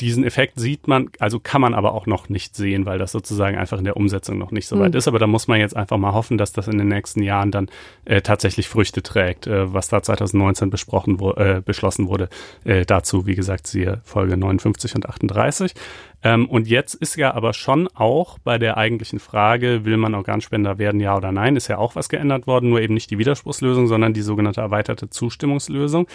[0.04, 3.58] Diesen Effekt sieht man, also kann man aber auch noch nicht sehen, weil das sozusagen
[3.58, 4.98] einfach in der Umsetzung noch nicht so weit mhm.
[4.98, 5.08] ist.
[5.08, 7.70] Aber da muss man jetzt einfach mal hoffen, dass das in den nächsten Jahren dann
[8.04, 12.28] äh, tatsächlich Früchte trägt, äh, was da 2019 besprochen wo, äh, beschlossen wurde.
[12.66, 15.74] Äh, dazu, wie gesagt, siehe Folge 59 und 38.
[16.22, 20.78] Ähm, und jetzt ist ja aber schon auch bei der eigentlichen Frage, will man Organspender
[20.80, 23.88] werden, ja oder nein, ist ja auch was geändert worden, nur eben nicht die Widerspruchslösung,
[23.88, 26.08] sondern die sogenannte erweiterte Zustimmungslösung.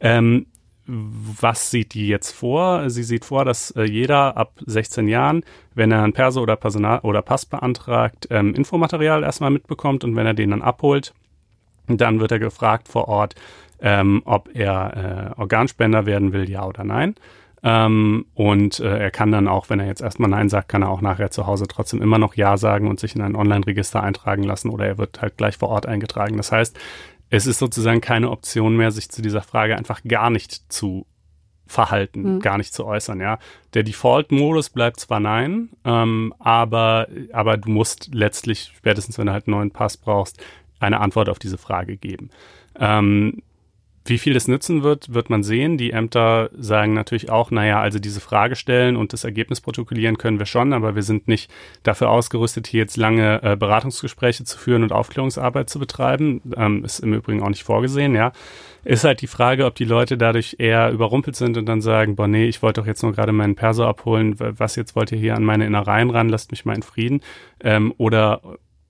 [0.00, 0.46] Ähm,
[0.86, 2.88] was sieht die jetzt vor?
[2.90, 5.44] Sie sieht vor, dass äh, jeder ab 16 Jahren,
[5.74, 10.26] wenn er ein Perso oder Personal oder Pass beantragt, ähm, Infomaterial erstmal mitbekommt und wenn
[10.26, 11.12] er den dann abholt,
[11.88, 13.34] dann wird er gefragt vor Ort,
[13.80, 17.14] ähm, ob er äh, Organspender werden will, ja oder nein.
[17.62, 20.90] Ähm, und äh, er kann dann auch, wenn er jetzt erstmal Nein sagt, kann er
[20.90, 24.44] auch nachher zu Hause trotzdem immer noch Ja sagen und sich in ein Online-Register eintragen
[24.44, 26.36] lassen oder er wird halt gleich vor Ort eingetragen.
[26.36, 26.78] Das heißt,
[27.30, 31.06] es ist sozusagen keine Option mehr, sich zu dieser Frage einfach gar nicht zu
[31.66, 32.40] verhalten, mhm.
[32.40, 33.38] gar nicht zu äußern, ja.
[33.74, 39.48] Der Default-Modus bleibt zwar nein, ähm, aber, aber du musst letztlich, spätestens wenn du halt
[39.48, 40.42] einen neuen Pass brauchst,
[40.78, 42.30] eine Antwort auf diese Frage geben.
[42.78, 43.42] Ähm,
[44.08, 45.78] wie viel das nützen wird, wird man sehen.
[45.78, 50.38] Die Ämter sagen natürlich auch, naja, also diese Frage stellen und das Ergebnis protokollieren können
[50.38, 51.50] wir schon, aber wir sind nicht
[51.82, 56.42] dafür ausgerüstet, hier jetzt lange äh, Beratungsgespräche zu führen und Aufklärungsarbeit zu betreiben.
[56.56, 58.32] Ähm, ist im Übrigen auch nicht vorgesehen, ja.
[58.84, 62.28] Ist halt die Frage, ob die Leute dadurch eher überrumpelt sind und dann sagen, boah,
[62.28, 65.34] nee, ich wollte doch jetzt nur gerade meinen Perso abholen, was jetzt wollt ihr hier
[65.34, 67.20] an meine Innereien ran, lasst mich mal in Frieden.
[67.60, 68.40] Ähm, oder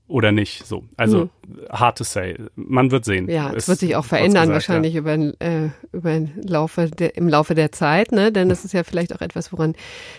[0.09, 0.65] oder nicht.
[0.67, 1.31] So, also hm.
[1.71, 2.37] hard to say.
[2.55, 3.29] Man wird sehen.
[3.29, 5.01] Ja, es wird sich auch verändern gesagt, wahrscheinlich ja.
[5.01, 8.31] über, äh, über Laufe der, im Laufe der Zeit, ne?
[8.31, 9.75] Denn das ist ja vielleicht auch etwas, woran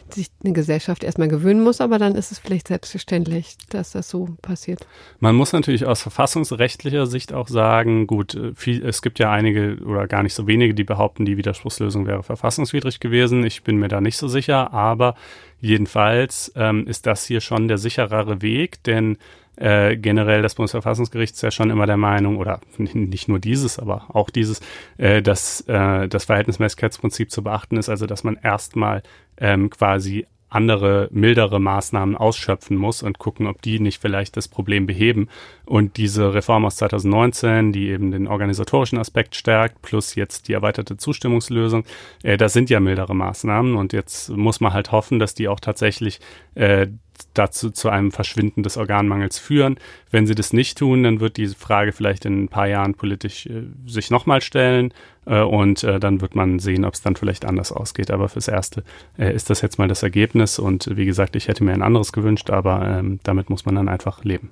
[0.10, 4.28] sich eine Gesellschaft erstmal gewöhnen muss, aber dann ist es vielleicht selbstverständlich, dass das so
[4.42, 4.86] passiert.
[5.20, 9.78] Man muss natürlich aus verfassungsrechtlicher Sicht auch sagen, gut, äh, viel, es gibt ja einige
[9.86, 13.46] oder gar nicht so wenige, die behaupten, die Widerspruchslösung wäre verfassungswidrig gewesen.
[13.46, 15.16] Ich bin mir da nicht so sicher, aber
[15.62, 19.18] jedenfalls ähm, ist das hier schon der sicherere Weg, denn
[19.58, 24.06] äh, generell das Bundesverfassungsgericht ist ja schon immer der Meinung, oder nicht nur dieses, aber
[24.10, 24.62] auch dieses,
[24.98, 29.04] äh, dass äh, das Verhältnismäßigkeitsprinzip zu beachten ist, also dass man erstmal
[29.38, 34.86] ähm, quasi andere, mildere Maßnahmen ausschöpfen muss und gucken, ob die nicht vielleicht das Problem
[34.86, 35.28] beheben.
[35.66, 40.96] Und diese Reform aus 2019, die eben den organisatorischen Aspekt stärkt, plus jetzt die erweiterte
[40.96, 41.84] Zustimmungslösung,
[42.24, 43.76] äh, das sind ja mildere Maßnahmen.
[43.76, 46.22] Und jetzt muss man halt hoffen, dass die auch tatsächlich
[46.56, 46.88] äh,
[47.34, 49.78] dazu zu einem Verschwinden des Organmangels führen.
[50.12, 53.46] Wenn sie das nicht tun, dann wird diese Frage vielleicht in ein paar Jahren politisch
[53.46, 54.94] äh, sich nochmal stellen
[55.26, 58.12] äh, und äh, dann wird man sehen, ob es dann vielleicht anders ausgeht.
[58.12, 58.84] Aber fürs Erste
[59.18, 62.12] äh, ist das jetzt mal das Ergebnis und wie gesagt, ich hätte mir ein anderes
[62.12, 64.50] gewünscht, aber ähm, damit muss man dann einfach leben.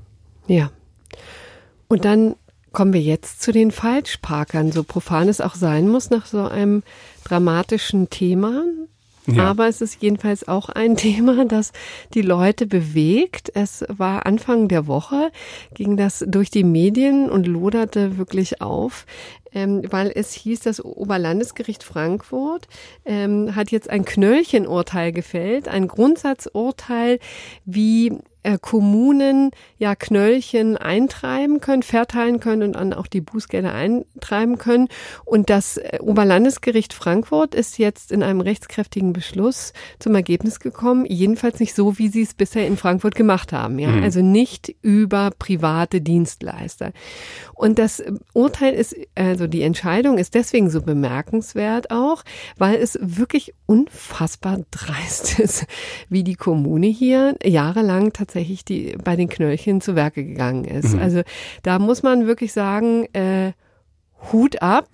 [0.48, 0.72] Ja.
[1.88, 2.36] Und dann
[2.72, 6.84] kommen wir jetzt zu den Falschparkern, so profan es auch sein muss nach so einem
[7.24, 8.64] dramatischen Thema.
[9.28, 9.46] Ja.
[9.46, 11.72] Aber es ist jedenfalls auch ein Thema, das
[12.14, 13.52] die Leute bewegt.
[13.54, 15.32] Es war Anfang der Woche,
[15.74, 19.06] ging das durch die Medien und loderte wirklich auf,
[19.54, 22.68] ähm, weil es hieß, das Oberlandesgericht Frankfurt
[23.06, 27.20] ähm, hat jetzt ein Knöllchenurteil gefällt, ein Grundsatzurteil,
[27.66, 34.58] wie äh, Kommunen ja Knöllchen eintreiben können, verteilen können und dann auch die Bußgelder eintreiben
[34.58, 34.88] können.
[35.26, 41.60] Und das äh, Oberlandesgericht Frankfurt ist jetzt in einem rechtskräftigen Beschluss zum Ergebnis gekommen, jedenfalls
[41.60, 43.80] nicht so, wie sie es bisher in Frankfurt gemacht haben.
[43.80, 43.90] Ja?
[43.90, 44.04] Mhm.
[44.04, 46.92] Also nicht über private Dienstleister.
[47.56, 48.04] Und das
[48.34, 52.24] Urteil ist, also die Entscheidung ist deswegen so bemerkenswert auch,
[52.58, 55.66] weil es wirklich unfassbar dreist ist,
[56.10, 60.94] wie die Kommune hier jahrelang tatsächlich tatsächlich die bei den Knöllchen zu Werke gegangen ist.
[60.94, 61.00] Mhm.
[61.00, 61.22] Also
[61.64, 63.54] da muss man wirklich sagen, äh,
[64.34, 64.90] Hut ab,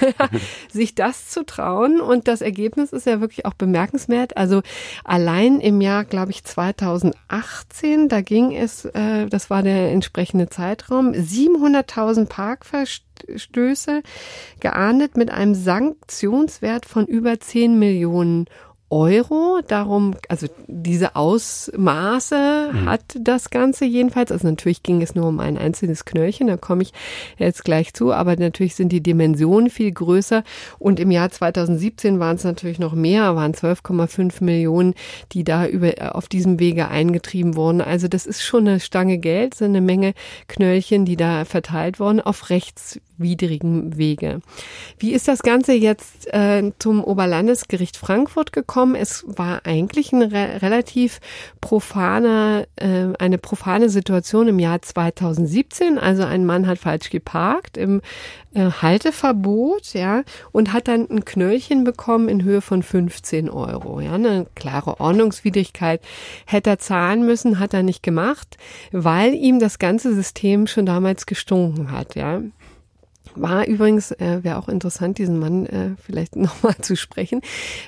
[0.72, 2.00] sich das zu trauen.
[2.00, 4.38] Und das Ergebnis ist ja wirklich auch bemerkenswert.
[4.38, 4.62] Also
[5.04, 11.12] allein im Jahr, glaube ich, 2018, da ging es, äh, das war der entsprechende Zeitraum,
[11.12, 14.02] 700.000 Parkverstöße
[14.60, 18.46] geahndet mit einem Sanktionswert von über 10 Millionen
[18.90, 19.60] Euro.
[19.66, 22.88] Darum, also diese Ausmaße mhm.
[22.88, 24.30] hat das Ganze jedenfalls.
[24.30, 26.92] Also natürlich ging es nur um ein einzelnes Knöllchen, da komme ich
[27.36, 30.44] jetzt gleich zu, aber natürlich sind die Dimensionen viel größer.
[30.78, 34.94] Und im Jahr 2017 waren es natürlich noch mehr, waren 12,5 Millionen,
[35.32, 37.80] die da über, auf diesem Wege eingetrieben wurden.
[37.80, 40.14] Also das ist schon eine Stange Geld, sind eine Menge
[40.48, 42.50] Knöllchen, die da verteilt wurden auf
[43.18, 44.40] rechtswidrigen Wege.
[44.98, 48.94] Wie ist das Ganze jetzt äh, zum Oberlandesgericht Frankfurt gekommen?
[48.94, 51.20] Es war eigentlich eine re relativ
[51.60, 55.98] profane, äh, eine profane Situation im Jahr 2017.
[55.98, 58.00] Also ein Mann hat falsch geparkt im
[58.54, 64.00] äh, Halteverbot, ja, und hat dann ein Knöllchen bekommen in Höhe von 15 Euro.
[64.00, 66.00] Ja, eine klare Ordnungswidrigkeit
[66.46, 68.56] hätte er zahlen müssen, hat er nicht gemacht,
[68.92, 72.40] weil ihm das ganze System schon damals gestunken hat, ja.
[73.36, 77.40] War übrigens, äh, wäre auch interessant, diesen Mann äh, vielleicht nochmal zu sprechen,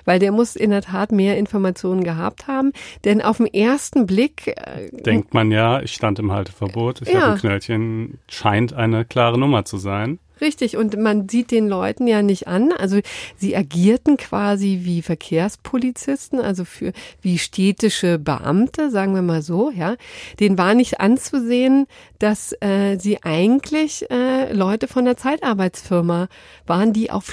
[0.05, 2.73] weil der muss in der Tat mehr Informationen gehabt haben.
[3.05, 7.21] Denn auf den ersten Blick äh, denkt man ja, ich stand im Halteverbot, ich ja.
[7.21, 10.19] habe ein Knöllchen, scheint eine klare Nummer zu sein.
[10.41, 12.73] Richtig, und man sieht den Leuten ja nicht an.
[12.73, 13.01] Also
[13.37, 19.97] sie agierten quasi wie Verkehrspolizisten, also für wie städtische Beamte, sagen wir mal so, ja.
[20.41, 21.87] Den war nicht anzusehen,
[22.19, 26.29] dass äh, sie eigentlich äh, Leute von der Zeitarbeitsfirma
[26.67, 27.33] waren, die auf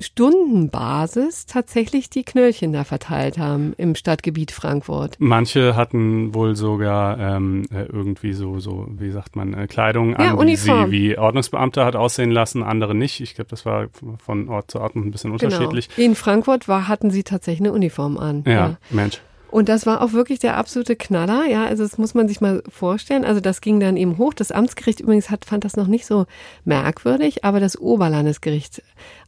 [0.00, 5.16] Stundenbasis tatsächlich die Knöllchen da verteilt haben im Stadtgebiet Frankfurt.
[5.18, 10.38] Manche hatten wohl sogar ähm, äh, irgendwie so, so, wie sagt man, äh, Kleidung an,
[10.38, 13.20] ja, die sie wie Ordnungsbeamte hat aussehen lassen, andere nicht.
[13.20, 13.88] Ich glaube, das war
[14.24, 15.54] von Ort zu Ort ein bisschen genau.
[15.54, 15.88] unterschiedlich.
[15.94, 16.08] Genau.
[16.08, 18.44] In Frankfurt war, hatten sie tatsächlich eine Uniform an.
[18.46, 18.76] Ja, ja.
[18.90, 19.20] Mensch.
[19.50, 21.64] Und das war auch wirklich der absolute Knaller, ja.
[21.64, 23.24] Also das muss man sich mal vorstellen.
[23.24, 24.32] Also das ging dann eben hoch.
[24.32, 26.26] Das Amtsgericht übrigens hat, fand das noch nicht so
[26.64, 28.82] merkwürdig, aber das Oberlandesgericht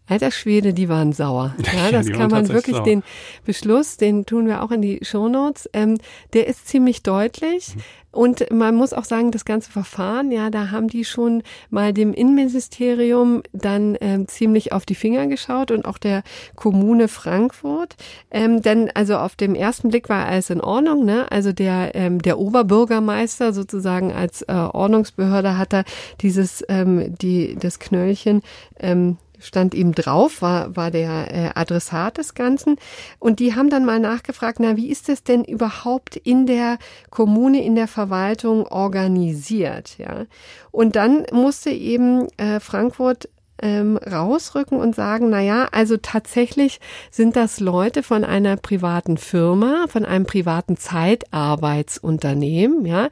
[0.07, 1.55] Alter Schwede, die waren sauer.
[1.75, 2.85] Ja, das kann man wirklich, sauer.
[2.85, 3.03] den
[3.45, 5.99] Beschluss, den tun wir auch in die Shownotes, ähm,
[6.33, 7.75] der ist ziemlich deutlich.
[7.75, 7.81] Mhm.
[8.13, 12.13] Und man muss auch sagen, das ganze Verfahren, ja, da haben die schon mal dem
[12.13, 16.23] Innenministerium dann ähm, ziemlich auf die Finger geschaut und auch der
[16.55, 17.97] Kommune Frankfurt.
[18.31, 21.33] Ähm, denn also auf dem ersten Blick war alles in Ordnung, ne?
[21.33, 25.83] Also der ähm, der Oberbürgermeister sozusagen als äh, Ordnungsbehörde hat da
[26.21, 28.43] dieses ähm, die das Knöllchen
[28.79, 32.77] ähm, stand ihm drauf, war, war der äh, Adressat des Ganzen.
[33.19, 36.79] Und die haben dann mal nachgefragt, na, wie ist es denn überhaupt in der
[37.11, 40.27] Kommune, in der Verwaltung organisiert, ja?
[40.71, 43.29] Und dann musste eben äh, Frankfurt
[43.63, 49.87] ähm, rausrücken und sagen, na ja, also tatsächlich sind das Leute von einer privaten Firma,
[49.89, 53.09] von einem privaten Zeitarbeitsunternehmen, ja,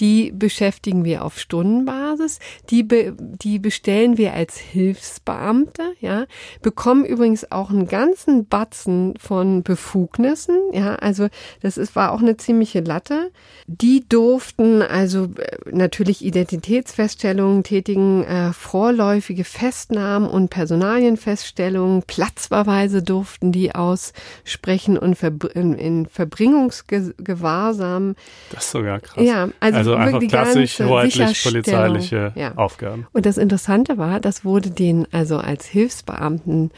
[0.00, 6.26] die beschäftigen wir auf Stundenbasis, die be, die bestellen wir als Hilfsbeamte, ja,
[6.62, 11.28] bekommen übrigens auch einen ganzen Batzen von Befugnissen, ja, also
[11.60, 13.30] das ist, war auch eine ziemliche Latte.
[13.68, 23.52] Die durften also äh, natürlich Identitätsfeststellungen tätigen, äh, vorläufige Festnahmen Festnahmen und Personalienfeststellungen, Platzverweise durften
[23.52, 25.22] die aussprechen und
[25.54, 28.16] in, in Verbringungsgewahrsam.
[28.50, 29.22] Das ist sogar krass.
[29.22, 32.54] Ja, also, also einfach klassisch hoheitlich-polizeiliche ja.
[32.56, 33.06] Aufgaben.
[33.12, 36.70] Und das Interessante war, das wurde denen also als Hilfsbeamten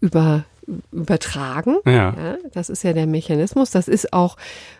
[0.00, 0.44] über
[0.92, 1.76] übertragen.
[1.86, 1.92] Ja.
[1.92, 2.36] ja.
[2.52, 3.70] Das ist ja der Mechanismus.
[3.70, 4.36] Das ist auch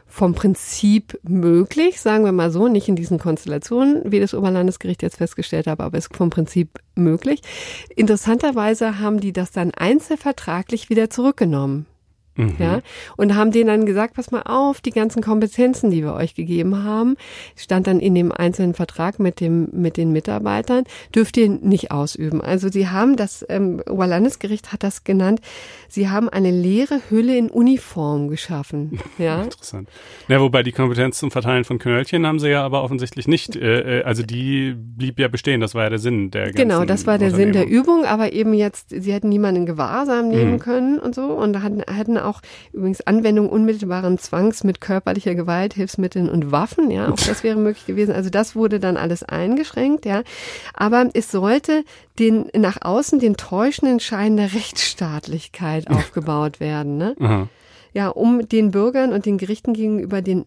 [0.06, 5.16] vom Prinzip möglich, sagen wir mal so, nicht in diesen Konstellationen, wie das Oberlandesgericht jetzt
[5.16, 7.40] festgestellt hat, aber es ist vom Prinzip möglich.
[7.96, 11.86] Interessanterweise haben die das dann einzelvertraglich wieder zurückgenommen.
[12.36, 12.56] Mhm.
[12.58, 12.80] Ja,
[13.16, 16.82] und haben denen dann gesagt, pass mal auf, die ganzen Kompetenzen, die wir euch gegeben
[16.82, 17.16] haben,
[17.56, 22.40] stand dann in dem einzelnen Vertrag mit dem, mit den Mitarbeitern, dürft ihr nicht ausüben.
[22.40, 25.40] Also sie haben das, ähm, Oberlandesgericht hat das genannt,
[25.88, 28.98] sie haben eine leere Hülle in Uniform geschaffen.
[29.16, 29.42] Ja.
[29.42, 29.88] Interessant.
[30.26, 34.00] Ja, wobei die Kompetenz zum Verteilen von Knöllchen haben sie ja aber offensichtlich nicht, äh,
[34.00, 37.06] äh also die blieb ja bestehen, das war ja der Sinn der ganzen Genau, das
[37.06, 40.58] war der Sinn der Übung, aber eben jetzt, sie hätten niemanden Gewahrsam nehmen mhm.
[40.58, 42.40] können und so und hatten, hatten auch
[42.72, 47.86] übrigens Anwendung unmittelbaren Zwangs mit körperlicher Gewalt, Hilfsmitteln und Waffen, ja, auch das wäre möglich
[47.86, 48.14] gewesen.
[48.14, 50.22] Also das wurde dann alles eingeschränkt, ja.
[50.74, 51.84] Aber es sollte
[52.18, 57.16] den nach außen den täuschenden Schein der Rechtsstaatlichkeit aufgebaut werden, ne?
[57.20, 57.48] Aha.
[57.94, 60.44] Ja, um den Bürgern und den Gerichten gegenüber den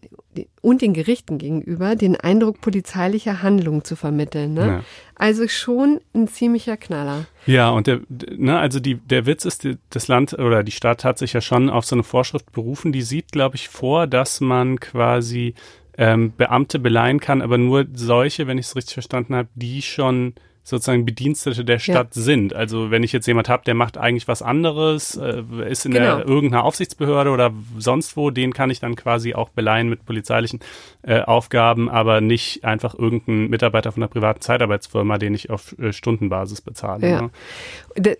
[0.60, 4.52] und den Gerichten gegenüber den Eindruck polizeilicher Handlung zu vermitteln.
[4.52, 4.66] Ne?
[4.66, 4.84] Ja.
[5.14, 7.24] Also schon ein ziemlicher Knaller.
[7.46, 8.00] Ja, und der,
[8.36, 11.70] ne, also die, der Witz ist, das Land oder die Stadt hat sich ja schon
[11.70, 15.54] auf so eine Vorschrift berufen, die sieht, glaube ich, vor, dass man quasi
[15.96, 20.34] ähm, Beamte beleihen kann, aber nur solche, wenn ich es richtig verstanden habe, die schon
[20.68, 22.22] sozusagen Bedienstete der Stadt ja.
[22.22, 22.54] sind.
[22.54, 26.16] Also wenn ich jetzt jemand habe, der macht eigentlich was anderes, äh, ist in genau.
[26.18, 30.60] der irgendeiner Aufsichtsbehörde oder sonst wo, den kann ich dann quasi auch beleihen mit polizeilichen
[31.02, 35.92] äh, Aufgaben, aber nicht einfach irgendeinen Mitarbeiter von einer privaten Zeitarbeitsfirma, den ich auf äh,
[35.92, 37.08] Stundenbasis bezahle.
[37.08, 37.22] Ja.
[37.22, 37.30] Ne?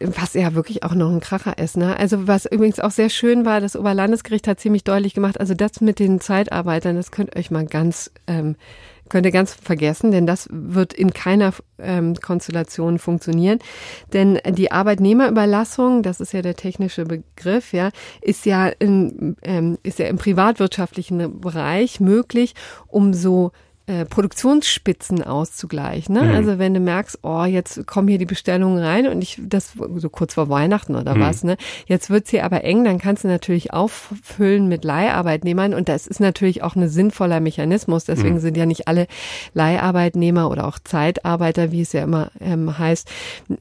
[0.00, 1.76] Was ja wirklich auch noch ein Kracher ist.
[1.76, 1.96] Ne?
[1.96, 5.80] Also was übrigens auch sehr schön war, das Oberlandesgericht hat ziemlich deutlich gemacht, also das
[5.80, 8.56] mit den Zeitarbeitern, das könnt ihr euch mal ganz ähm,
[9.08, 13.58] könnt ihr ganz vergessen, denn das wird in keiner ähm, Konstellation funktionieren.
[14.12, 17.90] Denn die Arbeitnehmerüberlassung, das ist ja der technische Begriff, ja,
[18.20, 22.54] ist ja in, ähm, ist ja im privatwirtschaftlichen Bereich möglich,
[22.86, 23.52] um so
[23.88, 26.14] äh, Produktionsspitzen auszugleichen.
[26.14, 26.24] Ne?
[26.24, 26.34] Mhm.
[26.34, 30.10] Also wenn du merkst, oh, jetzt kommen hier die Bestellungen rein und ich das so
[30.10, 31.20] kurz vor Weihnachten oder mhm.
[31.20, 31.56] was, ne?
[31.86, 36.20] Jetzt wird's hier aber eng, dann kannst du natürlich auffüllen mit Leiharbeitnehmern und das ist
[36.20, 38.04] natürlich auch ein sinnvoller Mechanismus.
[38.04, 38.40] Deswegen mhm.
[38.40, 39.06] sind ja nicht alle
[39.54, 43.08] Leiharbeitnehmer oder auch Zeitarbeiter, wie es ja immer ähm, heißt,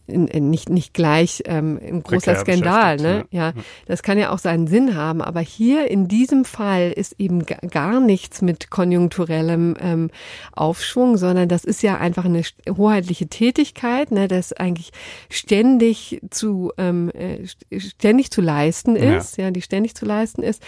[0.08, 2.98] nicht nicht gleich ähm, ein großer Prekär Skandal.
[2.98, 3.26] Ne?
[3.32, 3.48] Ja.
[3.48, 3.54] ja,
[3.86, 5.22] das kann ja auch seinen Sinn haben.
[5.22, 10.10] Aber hier in diesem Fall ist eben gar nichts mit konjunkturellem ähm,
[10.54, 14.92] Aufschwung, sondern das ist ja einfach eine hoheitliche Tätigkeit, ne, das eigentlich
[15.30, 17.48] ständig zu ähm, äh,
[17.80, 19.46] ständig zu leisten ist, ja.
[19.46, 20.62] ja, die ständig zu leisten ist,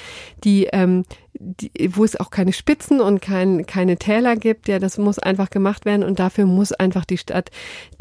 [0.44, 1.06] die ähm,
[1.40, 4.68] die, wo es auch keine Spitzen und kein, keine Täler gibt.
[4.68, 7.50] Ja, das muss einfach gemacht werden und dafür muss einfach die Stadt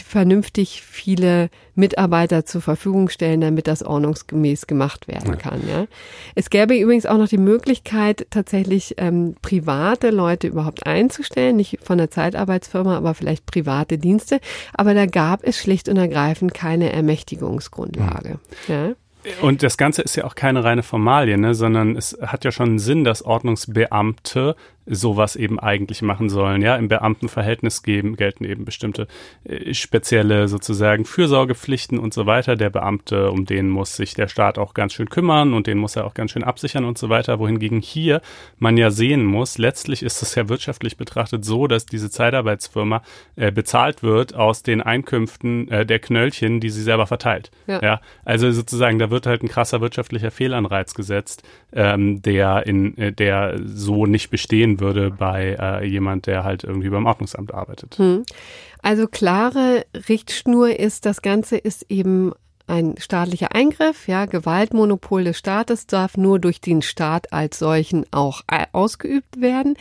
[0.04, 5.62] vernünftig viele Mitarbeiter zur Verfügung stellen, damit das ordnungsgemäß gemacht werden kann.
[5.68, 5.86] Ja.
[6.34, 11.98] Es gäbe übrigens auch noch die Möglichkeit, tatsächlich ähm, private Leute überhaupt einzustellen, nicht von
[11.98, 14.40] der Zeitarbeitsfirma, aber vielleicht private Dienste.
[14.74, 18.40] Aber da gab es schlicht und ergreifend keine Ermächtigungsgrundlage.
[18.66, 18.94] Ja.
[19.40, 22.78] Und das Ganze ist ja auch keine reine Formalie, ne, sondern es hat ja schon
[22.78, 24.56] Sinn, dass Ordnungsbeamte
[24.88, 26.62] sowas eben eigentlich machen sollen.
[26.62, 29.06] Ja, im Beamtenverhältnis geben, gelten eben bestimmte
[29.44, 32.56] äh, spezielle sozusagen Fürsorgepflichten und so weiter.
[32.56, 35.96] Der Beamte, um den muss sich der Staat auch ganz schön kümmern und den muss
[35.96, 37.38] er auch ganz schön absichern und so weiter.
[37.38, 38.20] Wohingegen hier
[38.58, 43.02] man ja sehen muss, letztlich ist es ja wirtschaftlich betrachtet so, dass diese Zeitarbeitsfirma
[43.36, 47.50] äh, bezahlt wird aus den Einkünften äh, der Knöllchen, die sie selber verteilt.
[47.66, 47.82] Ja.
[47.82, 48.00] ja.
[48.24, 53.58] also sozusagen, da wird halt ein krasser wirtschaftlicher Fehlanreiz gesetzt, ähm, der in äh, der
[53.64, 57.96] so nicht bestehen würde bei äh, jemand, der halt irgendwie beim Ordnungsamt arbeitet.
[57.98, 58.24] Hm.
[58.82, 62.32] Also klare Richtschnur ist, das Ganze ist eben
[62.68, 68.42] ein staatlicher Eingriff, ja, Gewaltmonopol des Staates darf nur durch den Staat als solchen auch
[68.50, 69.74] äh, ausgeübt werden.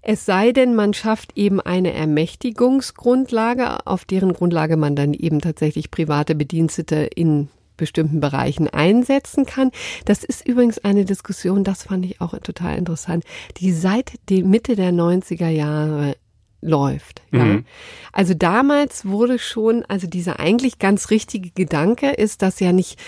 [0.00, 5.90] Es sei denn, man schafft eben eine Ermächtigungsgrundlage, auf deren Grundlage man dann eben tatsächlich
[5.90, 9.70] private Bedienstete in bestimmten Bereichen einsetzen kann.
[10.04, 13.24] Das ist übrigens eine Diskussion, das fand ich auch total interessant,
[13.58, 16.16] die seit die Mitte der 90er Jahre
[16.64, 17.22] läuft.
[17.30, 17.44] Ja?
[17.44, 17.64] Mhm.
[18.12, 22.98] Also damals wurde schon, also dieser eigentlich ganz richtige Gedanke ist, dass ja nicht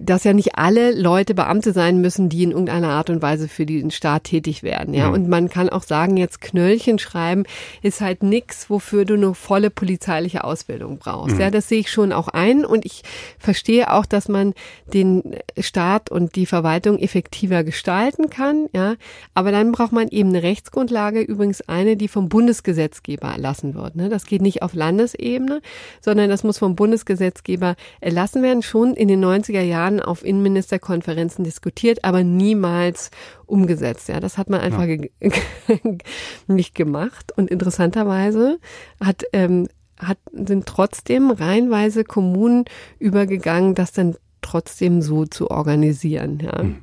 [0.00, 3.66] dass ja nicht alle Leute Beamte sein müssen, die in irgendeiner Art und Weise für
[3.66, 5.08] den Staat tätig werden, ja.
[5.08, 5.14] Mhm.
[5.14, 7.44] Und man kann auch sagen, jetzt Knöllchen schreiben
[7.82, 11.34] ist halt nix, wofür du eine volle polizeiliche Ausbildung brauchst.
[11.34, 11.40] Mhm.
[11.40, 13.02] Ja, das sehe ich schon auch ein und ich
[13.38, 14.54] verstehe auch, dass man
[14.92, 18.94] den Staat und die Verwaltung effektiver gestalten kann, ja.
[19.34, 23.96] Aber dann braucht man eben eine Rechtsgrundlage, übrigens eine, die vom Bundesgesetzgeber erlassen wird.
[23.96, 24.08] Ne?
[24.08, 25.60] Das geht nicht auf Landesebene,
[26.00, 31.44] sondern das muss vom Bundesgesetzgeber erlassen werden, schon in den 90er Jahren Jahren auf Innenministerkonferenzen
[31.44, 33.10] diskutiert, aber niemals
[33.46, 34.08] umgesetzt.
[34.08, 34.98] Ja, das hat man einfach ja.
[36.46, 37.32] nicht gemacht.
[37.36, 38.58] Und interessanterweise
[39.00, 39.68] hat ähm,
[39.98, 42.64] hat, sind trotzdem reihenweise Kommunen
[42.98, 46.40] übergegangen, das dann trotzdem so zu organisieren.
[46.42, 46.62] Ja.
[46.62, 46.76] Mhm.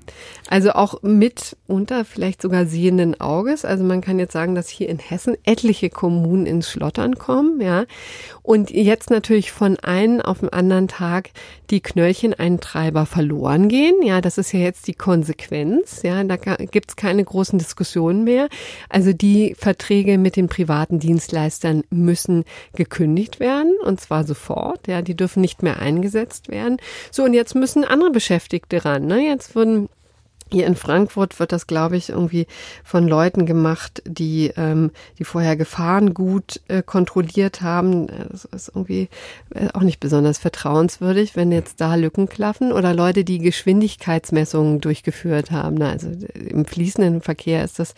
[0.50, 3.66] Also auch mit unter vielleicht sogar sehenden Auges.
[3.66, 7.86] Also man kann jetzt sagen, dass hier in Hessen etliche Kommunen ins Schlottern kommen, ja.
[8.50, 11.30] Und jetzt natürlich von einem auf den anderen Tag
[11.70, 14.02] die Knöllcheneintreiber verloren gehen.
[14.02, 16.02] Ja, das ist ja jetzt die Konsequenz.
[16.02, 18.50] Ja, da gibt's keine großen Diskussionen mehr.
[18.90, 22.44] Also die Verträge mit den privaten Dienstleistern müssen
[22.74, 24.88] gekündigt werden und zwar sofort.
[24.88, 26.78] Ja, die dürfen nicht mehr eingesetzt werden.
[27.12, 29.06] So und jetzt müssen andere Beschäftigte ran.
[29.06, 29.28] Ne?
[29.28, 29.90] Jetzt wurden
[30.52, 32.48] Hier in Frankfurt wird das, glaube ich, irgendwie
[32.84, 38.08] von Leuten gemacht, die, ähm, die vorher Gefahren gut äh, kontrolliert haben.
[38.32, 39.10] Das ist irgendwie
[39.54, 45.52] äh, auch nicht besonders vertrauenswürdig, wenn jetzt da Lücken klaffen oder Leute, die Geschwindigkeitsmessungen durchgeführt
[45.52, 45.82] haben.
[45.84, 47.94] Also im fließenden Verkehr ist das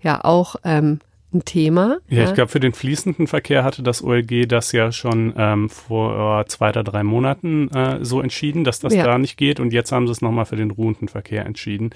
[0.00, 1.00] ja auch ähm,
[1.32, 1.98] ein Thema.
[2.08, 2.24] Ja, ja.
[2.24, 6.70] ich glaube, für den fließenden Verkehr hatte das OLG das ja schon ähm, vor zwei
[6.70, 9.04] oder drei Monaten äh, so entschieden, dass das ja.
[9.04, 9.60] da nicht geht.
[9.60, 11.90] Und jetzt haben sie es nochmal für den ruhenden Verkehr entschieden.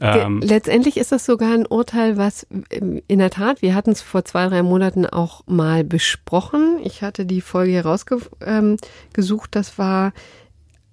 [0.00, 4.00] Ähm, Letztendlich ist das sogar ein Urteil, was ähm, in der Tat, wir hatten es
[4.00, 6.78] vor zwei, drei Monaten auch mal besprochen.
[6.84, 8.76] Ich hatte die Folge herausgesucht, ähm,
[9.50, 10.12] das war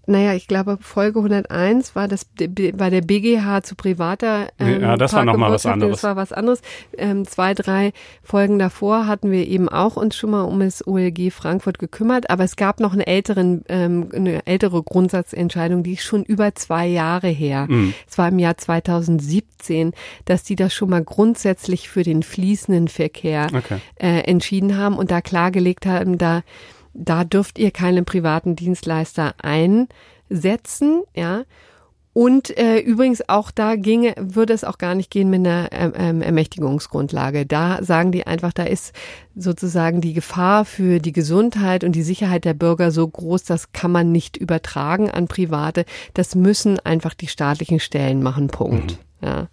[0.08, 2.28] naja, ich glaube, Folge 101 war das
[2.74, 4.50] war der BGH zu privater.
[4.60, 6.02] Ähm, ja, das war nochmal was anderes.
[6.02, 6.62] Das war was anderes.
[6.98, 7.94] Ähm, zwei, drei
[8.24, 12.44] Folgen davor hatten wir eben auch uns schon mal um das OLG Frankfurt gekümmert, aber
[12.44, 17.28] es gab noch eine älteren, ähm, eine ältere Grundsatzentscheidung, die ist schon über zwei Jahre
[17.28, 17.68] her.
[17.70, 17.94] Mhm.
[18.10, 19.94] Es war im Jahr 2017,
[20.26, 23.80] dass die das schon mal grundsätzlich für den fließenden Verkehr okay.
[23.96, 26.44] äh, entschieden haben und da klargelegt haben, da
[26.96, 31.44] da dürft ihr keinen privaten Dienstleister einsetzen, ja.
[32.14, 35.92] Und äh, übrigens auch da ginge, würde es auch gar nicht gehen mit einer ähm,
[35.98, 37.46] ähm, Ermächtigungsgrundlage.
[37.46, 38.94] Da sagen die einfach, da ist
[39.36, 43.92] sozusagen die Gefahr für die Gesundheit und die Sicherheit der Bürger so groß, das kann
[43.92, 45.84] man nicht übertragen an Private.
[46.14, 48.48] Das müssen einfach die staatlichen Stellen machen.
[48.48, 48.98] Punkt.
[49.20, 49.28] Mhm.
[49.28, 49.48] Ja.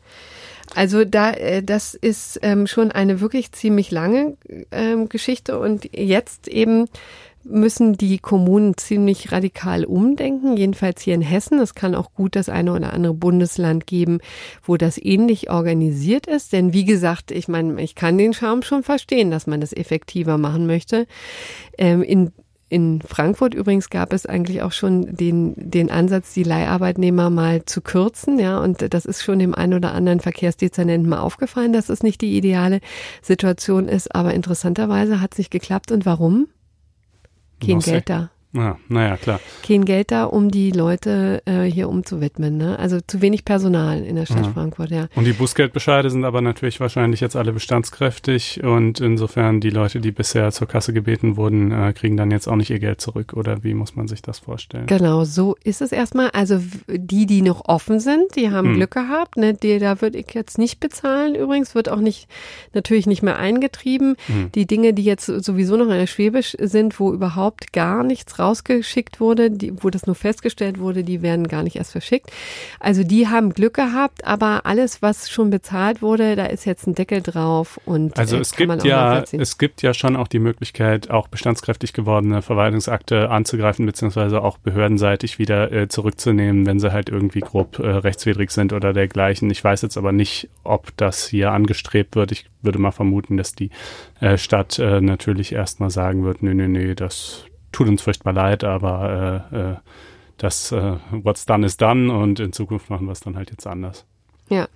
[0.76, 4.36] Also da, äh, das ist ähm, schon eine wirklich ziemlich lange
[4.70, 6.86] ähm, Geschichte und jetzt eben
[7.44, 11.58] müssen die Kommunen ziemlich radikal umdenken, jedenfalls hier in Hessen.
[11.58, 14.18] Es kann auch gut das eine oder andere Bundesland geben,
[14.62, 16.52] wo das ähnlich organisiert ist.
[16.52, 20.38] Denn wie gesagt, ich meine, ich kann den Charme schon verstehen, dass man das effektiver
[20.38, 21.06] machen möchte.
[21.78, 22.32] Ähm, in
[22.72, 27.82] in Frankfurt übrigens gab es eigentlich auch schon den, den Ansatz, die Leiharbeitnehmer mal zu
[27.82, 32.02] kürzen, ja, und das ist schon dem einen oder anderen Verkehrsdezernenten mal aufgefallen, dass es
[32.02, 32.80] nicht die ideale
[33.20, 35.92] Situation ist, aber interessanterweise hat es nicht geklappt.
[35.92, 36.48] Und warum?
[37.66, 38.30] Kein Geld da.
[38.54, 39.40] Ja, naja, klar.
[39.66, 42.58] Kein Geld da, um die Leute äh, hier umzuwidmen.
[42.58, 42.78] Ne?
[42.78, 44.52] Also zu wenig Personal in der Stadt ja.
[44.52, 45.06] Frankfurt, ja.
[45.14, 50.12] Und die Bußgeldbescheide sind aber natürlich wahrscheinlich jetzt alle bestandskräftig und insofern die Leute, die
[50.12, 53.64] bisher zur Kasse gebeten wurden, äh, kriegen dann jetzt auch nicht ihr Geld zurück oder
[53.64, 54.86] wie muss man sich das vorstellen?
[54.86, 56.28] Genau, so ist es erstmal.
[56.30, 58.74] Also die, die noch offen sind, die haben hm.
[58.74, 59.38] Glück gehabt.
[59.38, 59.54] Ne?
[59.54, 62.28] Die, da würde ich jetzt nicht bezahlen übrigens, wird auch nicht
[62.74, 64.16] natürlich nicht mehr eingetrieben.
[64.26, 64.52] Hm.
[64.52, 69.20] Die Dinge, die jetzt sowieso noch in der Schwäbisch sind, wo überhaupt gar nichts rausgeschickt
[69.20, 72.30] wurde, die, wo das nur festgestellt wurde, die werden gar nicht erst verschickt.
[72.80, 76.94] Also die haben Glück gehabt, aber alles, was schon bezahlt wurde, da ist jetzt ein
[76.94, 81.10] Deckel drauf und also äh, es gibt ja es gibt ja schon auch die Möglichkeit,
[81.10, 87.40] auch bestandskräftig gewordene Verwaltungsakte anzugreifen beziehungsweise auch behördenseitig wieder äh, zurückzunehmen, wenn sie halt irgendwie
[87.40, 89.50] grob äh, rechtswidrig sind oder dergleichen.
[89.50, 92.32] Ich weiß jetzt aber nicht, ob das hier angestrebt wird.
[92.32, 93.70] Ich würde mal vermuten, dass die
[94.20, 98.64] äh, Stadt äh, natürlich erstmal sagen wird, nö, nö, nö, das tut uns furchtbar leid,
[98.64, 99.76] aber äh, äh,
[100.36, 103.66] das äh, What's done is done und in Zukunft machen wir es dann halt jetzt
[103.66, 104.04] anders.
[104.48, 104.68] Ja,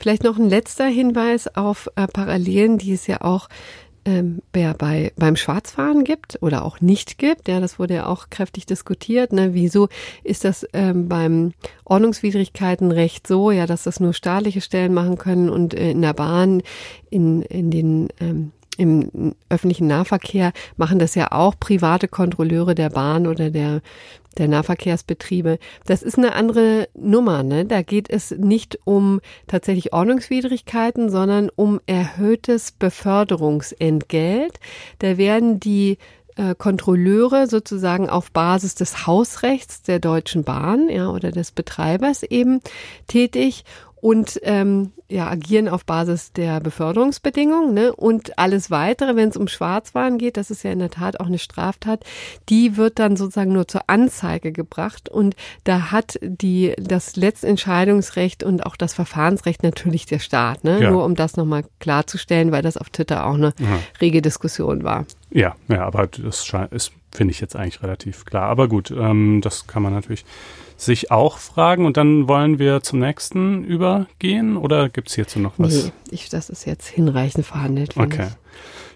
[0.00, 3.48] vielleicht noch ein letzter Hinweis auf äh, Parallelen, die es ja auch
[4.04, 7.48] ähm, bei, beim Schwarzfahren gibt oder auch nicht gibt.
[7.48, 9.32] Ja, das wurde ja auch kräftig diskutiert.
[9.32, 9.54] Ne?
[9.54, 9.88] Wieso
[10.24, 11.52] ist das ähm, beim
[11.84, 16.62] Ordnungswidrigkeitenrecht so, ja, dass das nur staatliche Stellen machen können und äh, in der Bahn,
[17.10, 23.26] in, in den ähm, im öffentlichen Nahverkehr machen das ja auch private Kontrolleure der Bahn
[23.26, 23.82] oder der
[24.38, 25.58] der Nahverkehrsbetriebe.
[25.86, 27.42] Das ist eine andere Nummer.
[27.42, 27.64] Ne?
[27.64, 34.60] Da geht es nicht um tatsächlich Ordnungswidrigkeiten, sondern um erhöhtes Beförderungsentgelt.
[35.00, 35.98] Da werden die
[36.36, 42.60] äh, Kontrolleure sozusagen auf Basis des Hausrechts der Deutschen Bahn ja, oder des Betreibers eben
[43.08, 43.64] tätig
[44.00, 47.74] und ähm, ja, agieren auf Basis der Beförderungsbedingungen.
[47.74, 47.92] Ne?
[47.92, 51.26] Und alles weitere, wenn es um Schwarzwaren geht, das ist ja in der Tat auch
[51.26, 52.04] eine Straftat,
[52.48, 55.08] die wird dann sozusagen nur zur Anzeige gebracht.
[55.08, 60.64] Und da hat die das Letztentscheidungsrecht und auch das Verfahrensrecht natürlich der Staat.
[60.64, 60.80] Ne?
[60.80, 60.90] Ja.
[60.90, 63.80] Nur um das nochmal klarzustellen, weil das auf Twitter auch eine ja.
[64.00, 65.06] rege Diskussion war.
[65.30, 68.48] Ja, ja, aber das ist, finde ich jetzt eigentlich relativ klar.
[68.48, 70.24] Aber gut, ähm, das kann man natürlich
[70.80, 75.52] sich auch fragen und dann wollen wir zum nächsten übergehen oder gibt es hierzu noch
[75.58, 75.84] was?
[75.86, 77.96] Nee, ich, das ist jetzt hinreichend verhandelt.
[77.96, 78.28] Okay.
[78.28, 78.40] Ich.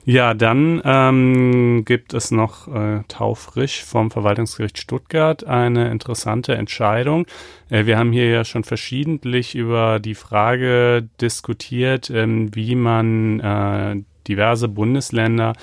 [0.06, 7.26] Ja, dann ähm, gibt es noch äh, taufrisch vom Verwaltungsgericht Stuttgart eine interessante Entscheidung.
[7.70, 14.02] Äh, wir haben hier ja schon verschiedentlich über die Frage diskutiert, ähm, wie man äh,
[14.28, 15.54] diverse Bundesländer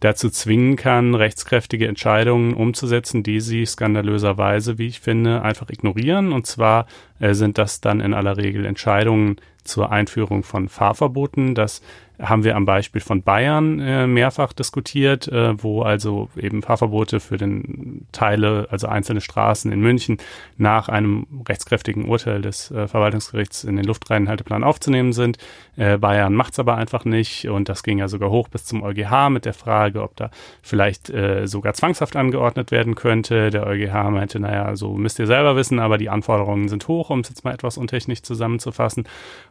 [0.00, 6.32] dazu zwingen kann, rechtskräftige Entscheidungen umzusetzen, die sie skandalöserweise, wie ich finde, einfach ignorieren.
[6.32, 6.86] Und zwar
[7.20, 11.54] äh, sind das dann in aller Regel Entscheidungen zur Einführung von Fahrverboten.
[11.54, 11.82] Das
[12.20, 17.36] haben wir am Beispiel von Bayern äh, mehrfach diskutiert, äh, wo also eben Fahrverbote für
[17.36, 20.18] den Teile, also einzelne Straßen in München
[20.56, 25.38] nach einem rechtskräftigen Urteil des äh, Verwaltungsgerichts in den Luftreinhalteplan aufzunehmen sind.
[25.76, 28.82] Äh, Bayern macht es aber einfach nicht und das ging ja sogar hoch bis zum
[28.82, 30.30] EuGH mit der Frage, ob da
[30.62, 33.50] vielleicht äh, sogar zwangshaft angeordnet werden könnte.
[33.50, 37.20] Der EuGH meinte, naja, so müsst ihr selber wissen, aber die Anforderungen sind hoch, um
[37.20, 39.04] es jetzt mal etwas untechnisch zusammenzufassen.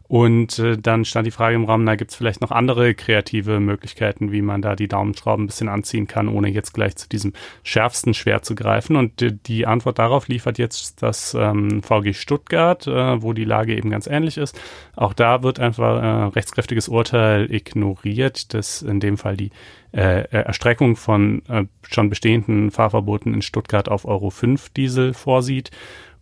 [0.10, 3.60] Und äh, dann stand die Frage im Raum, na, gibt es vielleicht noch andere kreative
[3.60, 7.34] Möglichkeiten, wie man da die Daumenschrauben ein bisschen anziehen kann, ohne jetzt gleich zu diesem
[7.62, 8.96] schärfsten Schwert zu greifen.
[8.96, 13.76] Und die, die Antwort darauf liefert jetzt das ähm, VG Stuttgart, äh, wo die Lage
[13.76, 14.60] eben ganz ähnlich ist.
[14.96, 19.52] Auch da wird einfach äh, rechtskräftiges Urteil ignoriert, das in dem Fall die
[19.92, 25.72] äh, Erstreckung von äh, schon bestehenden Fahrverboten in Stuttgart auf Euro 5 Diesel vorsieht.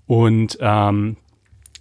[0.06, 1.18] Und ähm,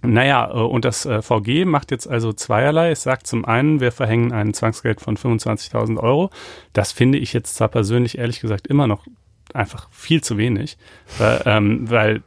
[0.03, 2.91] naja, äh, und das äh, VG macht jetzt also zweierlei.
[2.91, 6.31] Es sagt zum einen, wir verhängen ein Zwangsgeld von 25.000 Euro.
[6.73, 9.07] Das finde ich jetzt zwar persönlich ehrlich gesagt immer noch
[9.55, 10.77] einfach viel zu wenig,
[11.19, 12.23] weil, ähm, weil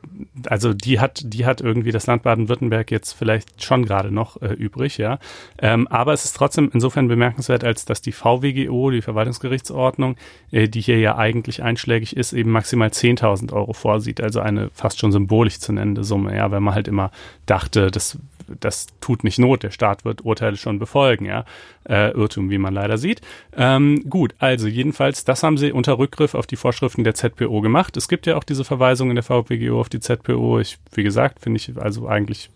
[0.48, 4.54] also die hat die hat irgendwie das Land Baden-Württemberg jetzt vielleicht schon gerade noch äh,
[4.54, 5.20] übrig, ja.
[5.60, 10.16] Ähm, aber es ist trotzdem insofern bemerkenswert, als dass die VWGO, die Verwaltungsgerichtsordnung,
[10.52, 15.00] äh, die hier ja eigentlich einschlägig ist, eben maximal 10.000 Euro vorsieht, also eine fast
[15.00, 17.12] schon symbolisch zu nennende Summe, ja, weil man halt immer
[17.46, 18.18] dachte, das
[18.60, 21.46] das tut nicht Not, der Staat wird Urteile schon befolgen, ja.
[21.88, 23.22] Äh, Irrtum, wie man leider sieht.
[23.56, 27.98] Ähm, gut, also jedenfalls, das haben sie unter Rückgriff auf die Vorschriften der ZPO gemacht.
[27.98, 30.60] Es gibt ja auch diese Verweisung in der VPGO auf die ZPO.
[30.60, 32.50] Ich, wie gesagt, finde ich also eigentlich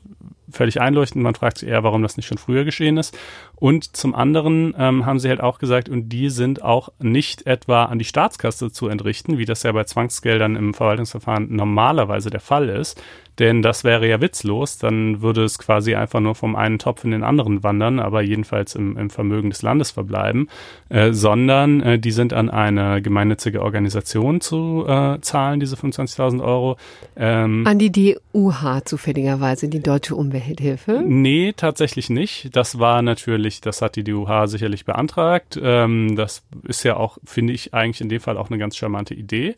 [0.51, 1.23] völlig einleuchtend.
[1.23, 3.17] Man fragt sich eher, warum das nicht schon früher geschehen ist.
[3.63, 7.85] Und zum anderen ähm, haben sie halt auch gesagt, und die sind auch nicht etwa
[7.85, 12.67] an die Staatskasse zu entrichten, wie das ja bei Zwangsgeldern im Verwaltungsverfahren normalerweise der Fall
[12.67, 13.01] ist,
[13.39, 17.11] denn das wäre ja witzlos, dann würde es quasi einfach nur vom einen Topf in
[17.11, 20.49] den anderen wandern, aber jedenfalls im, im Vermögen des Landes verbleiben,
[20.89, 26.77] äh, sondern äh, die sind an eine gemeinnützige Organisation zu äh, zahlen, diese 25.000 Euro.
[27.15, 31.03] Ähm, an die DUH zufälligerweise, die Deutsche Umwelthilfe?
[31.03, 32.55] Nee, tatsächlich nicht.
[32.55, 35.59] Das war natürlich, das hat die DUH sicherlich beantragt.
[35.61, 39.13] Ähm, das ist ja auch, finde ich, eigentlich in dem Fall auch eine ganz charmante
[39.13, 39.55] Idee.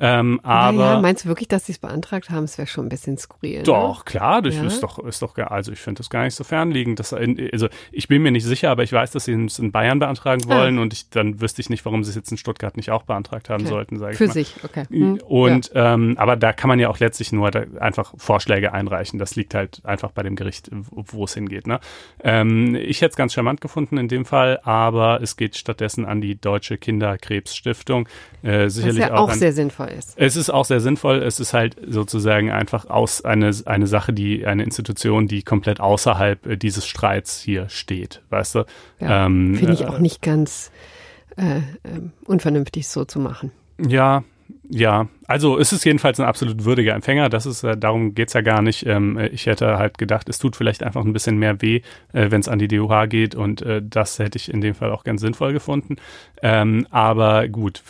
[0.00, 2.44] Ähm, aber naja, meinst du wirklich, dass sie es beantragt haben?
[2.44, 3.58] Es wäre schon ein bisschen skurril.
[3.58, 3.62] Ne?
[3.64, 4.04] Doch, ne?
[4.04, 4.64] klar, das ja?
[4.64, 7.00] ist doch, ist doch, also ich finde das gar nicht so fernliegend.
[7.00, 9.98] Das, also ich bin mir nicht sicher, aber ich weiß, dass sie es in Bayern
[9.98, 10.54] beantragen ah.
[10.54, 10.82] wollen ah.
[10.82, 13.50] und ich, dann wüsste ich nicht, warum sie es jetzt in Stuttgart nicht auch beantragt
[13.50, 13.70] haben okay.
[13.70, 14.32] sollten, sage ich Für mal.
[14.32, 14.84] Sich, okay.
[14.88, 15.20] Hm.
[15.26, 15.94] Und, ja.
[15.94, 19.18] ähm, aber da kann man ja auch letztlich nur einfach Vorschläge einreichen.
[19.18, 21.66] Das liegt halt einfach bei dem Gericht, wo es hingeht.
[21.66, 21.80] Ne?
[22.22, 26.20] Ähm, ich hätte es ganz charmant gefunden in dem Fall, aber es geht stattdessen an
[26.20, 28.08] die Deutsche Kinderkrebsstiftung.
[28.42, 30.14] Äh, sicherlich Was ja auch, auch sehr sinnvoll ist.
[30.16, 31.22] Es ist auch sehr sinnvoll.
[31.22, 36.46] Es ist halt sozusagen einfach aus eine, eine Sache, die eine Institution, die komplett außerhalb
[36.46, 38.64] äh, dieses Streits hier steht, weißt du?
[39.00, 40.70] Ja, ähm, Finde ich äh, auch nicht ganz
[41.36, 43.52] äh, ähm, unvernünftig so zu machen.
[43.78, 44.24] Ja,
[44.70, 47.28] ja, also es ist jedenfalls ein absolut würdiger Empfänger.
[47.30, 48.86] Das ist, äh, darum geht's ja gar nicht.
[48.86, 51.80] Ähm, ich hätte halt gedacht, es tut vielleicht einfach ein bisschen mehr weh,
[52.12, 54.90] äh, wenn es an die DUH geht und äh, das hätte ich in dem Fall
[54.90, 55.96] auch ganz sinnvoll gefunden.
[56.42, 57.82] Ähm, aber gut,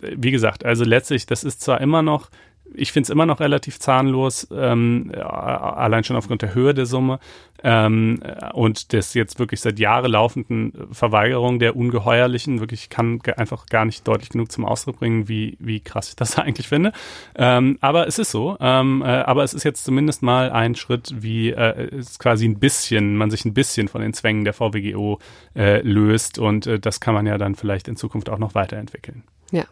[0.00, 2.30] wie gesagt, also letztlich, das ist zwar immer noch
[2.74, 7.18] ich finde es immer noch relativ zahnlos, ähm, allein schon aufgrund der Höhe der Summe
[7.62, 8.20] ähm,
[8.52, 12.60] und des jetzt wirklich seit Jahren laufenden Verweigerung der ungeheuerlichen.
[12.60, 16.38] Wirklich kann einfach gar nicht deutlich genug zum Ausdruck bringen, wie, wie krass ich das
[16.38, 16.92] eigentlich finde.
[17.34, 18.56] Ähm, aber es ist so.
[18.60, 22.58] Ähm, äh, aber es ist jetzt zumindest mal ein Schritt, wie äh, es quasi ein
[22.58, 25.18] bisschen, man sich ein bisschen von den Zwängen der VWGO
[25.54, 29.24] äh, löst und äh, das kann man ja dann vielleicht in Zukunft auch noch weiterentwickeln.
[29.50, 29.64] Ja,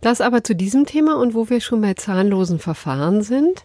[0.00, 3.64] das aber zu diesem Thema und wo wir schon bei zahnlosen Verfahren sind,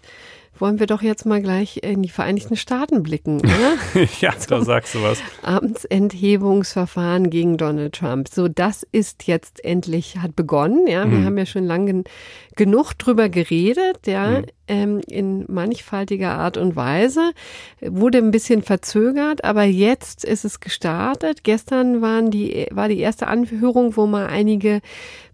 [0.62, 4.06] wollen wir doch jetzt mal gleich in die Vereinigten Staaten blicken, oder?
[4.22, 5.20] ja, da sagst du was.
[5.42, 8.30] Amtsenthebungsverfahren gegen Donald Trump.
[8.30, 10.88] So, das ist jetzt endlich, hat begonnen.
[10.88, 11.26] Ja, wir mhm.
[11.26, 12.04] haben ja schon lange
[12.56, 14.46] genug drüber geredet, ja, mhm.
[14.68, 17.32] ähm, in mannigfaltiger Art und Weise.
[17.82, 21.44] Wurde ein bisschen verzögert, aber jetzt ist es gestartet.
[21.44, 24.82] Gestern waren die, war die erste Anhörung, wo mal einige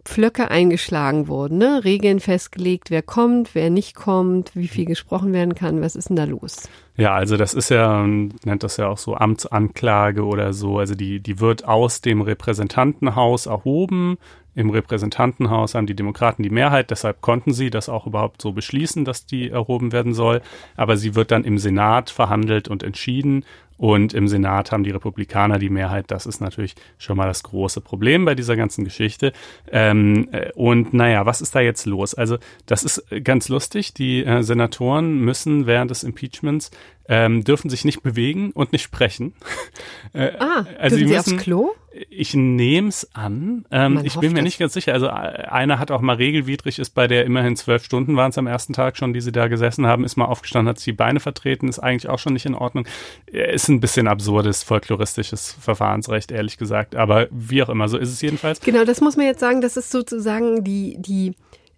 [0.07, 1.81] Pflöcke eingeschlagen wurden, ne?
[1.83, 6.15] Regeln festgelegt, wer kommt, wer nicht kommt, wie viel gesprochen werden kann, was ist denn
[6.15, 6.69] da los?
[6.95, 10.79] Ja, also das ist ja, nennt das ja auch so Amtsanklage oder so.
[10.79, 14.17] Also die, die wird aus dem Repräsentantenhaus erhoben.
[14.55, 19.05] Im Repräsentantenhaus haben die Demokraten die Mehrheit, deshalb konnten sie das auch überhaupt so beschließen,
[19.05, 20.41] dass die erhoben werden soll.
[20.75, 23.45] Aber sie wird dann im Senat verhandelt und entschieden
[23.77, 26.05] Und im Senat haben die Republikaner die Mehrheit.
[26.09, 29.33] Das ist natürlich schon mal das große Problem bei dieser ganzen Geschichte.
[29.71, 32.13] Ähm, äh, und naja, was ist da jetzt los?
[32.13, 33.93] Also das ist ganz lustig.
[33.93, 36.71] Die äh, Senatoren müssen während des Impeachments
[37.07, 39.33] ähm, dürfen sich nicht bewegen und nicht sprechen.
[40.13, 41.71] äh, ah, also dürfen sie müssen, aufs Klo?
[42.09, 43.65] Ich nehme es an.
[43.71, 44.43] Ähm, ich bin mir das.
[44.43, 44.93] nicht ganz sicher.
[44.93, 48.45] Also einer hat auch mal regelwidrig, ist bei der immerhin zwölf Stunden waren es am
[48.45, 51.19] ersten Tag schon, die sie da gesessen haben, ist mal aufgestanden, hat sich die Beine
[51.19, 52.87] vertreten, ist eigentlich auch schon nicht in Ordnung.
[53.25, 56.95] Ist ein bisschen absurdes, folkloristisches Verfahrensrecht, ehrlich gesagt.
[56.95, 58.61] Aber wie auch immer, so ist es jedenfalls.
[58.61, 61.33] Genau, das muss man jetzt sagen, das ist sozusagen die, die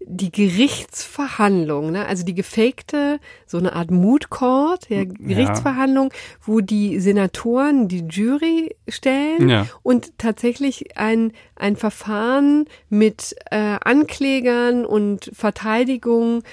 [0.06, 2.06] die Gerichtsverhandlung, ne?
[2.06, 6.20] also die gefakte, so eine Art Mood Court, ja, Gerichtsverhandlung, ja.
[6.46, 9.68] wo die Senatoren die Jury stellen ja.
[9.84, 16.44] und tatsächlich ein, ein Verfahren mit äh, Anklägern und Verteidigung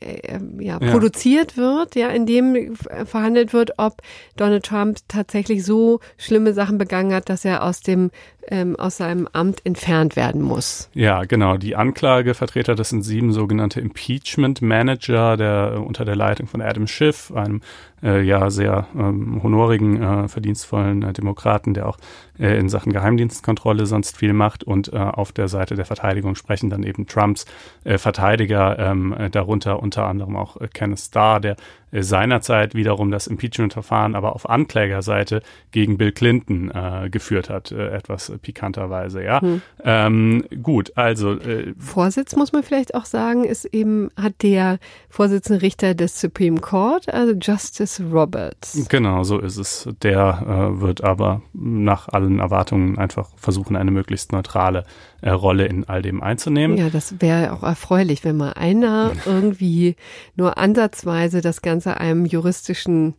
[0.00, 4.02] äh, ja, ja, produziert wird, ja, in dem verhandelt wird, ob
[4.36, 8.10] Donald Trump tatsächlich so schlimme Sachen begangen hat, dass er aus dem
[8.50, 10.88] ähm, aus seinem Amt entfernt werden muss.
[10.94, 11.56] Ja, genau.
[11.56, 16.86] Die Anklagevertreter, das sind sieben sogenannte Impeachment Manager, der äh, unter der Leitung von Adam
[16.86, 17.60] Schiff, einem
[18.02, 21.98] äh, ja sehr ähm, honorigen, äh, verdienstvollen äh, Demokraten, der auch
[22.38, 24.64] äh, in Sachen Geheimdienstkontrolle sonst viel macht.
[24.64, 27.46] Und äh, auf der Seite der Verteidigung sprechen dann eben Trumps
[27.84, 31.56] Verteidiger, ähm, äh, darunter unter anderem auch Kenneth Starr, der
[31.90, 36.70] seinerzeit wiederum das Impeachment-Verfahren aber auf Anklägerseite gegen Bill Clinton
[37.10, 39.40] geführt hat, etwas pikanterweise, ja.
[39.40, 39.62] Hm.
[39.84, 44.78] Ähm, gut, also äh, Vorsitz muss man vielleicht auch sagen, ist eben hat der
[45.08, 48.86] Vorsitzende Richter des Supreme Court, also Justice Roberts.
[48.88, 49.88] Genau, so ist es.
[50.02, 54.84] Der äh, wird aber nach allen Erwartungen einfach versuchen, eine möglichst neutrale
[55.20, 56.76] äh, Rolle in all dem einzunehmen.
[56.76, 59.96] Ja, das wäre auch erfreulich, wenn mal einer irgendwie
[60.36, 63.14] nur ansatzweise das Ganze einem juristischen,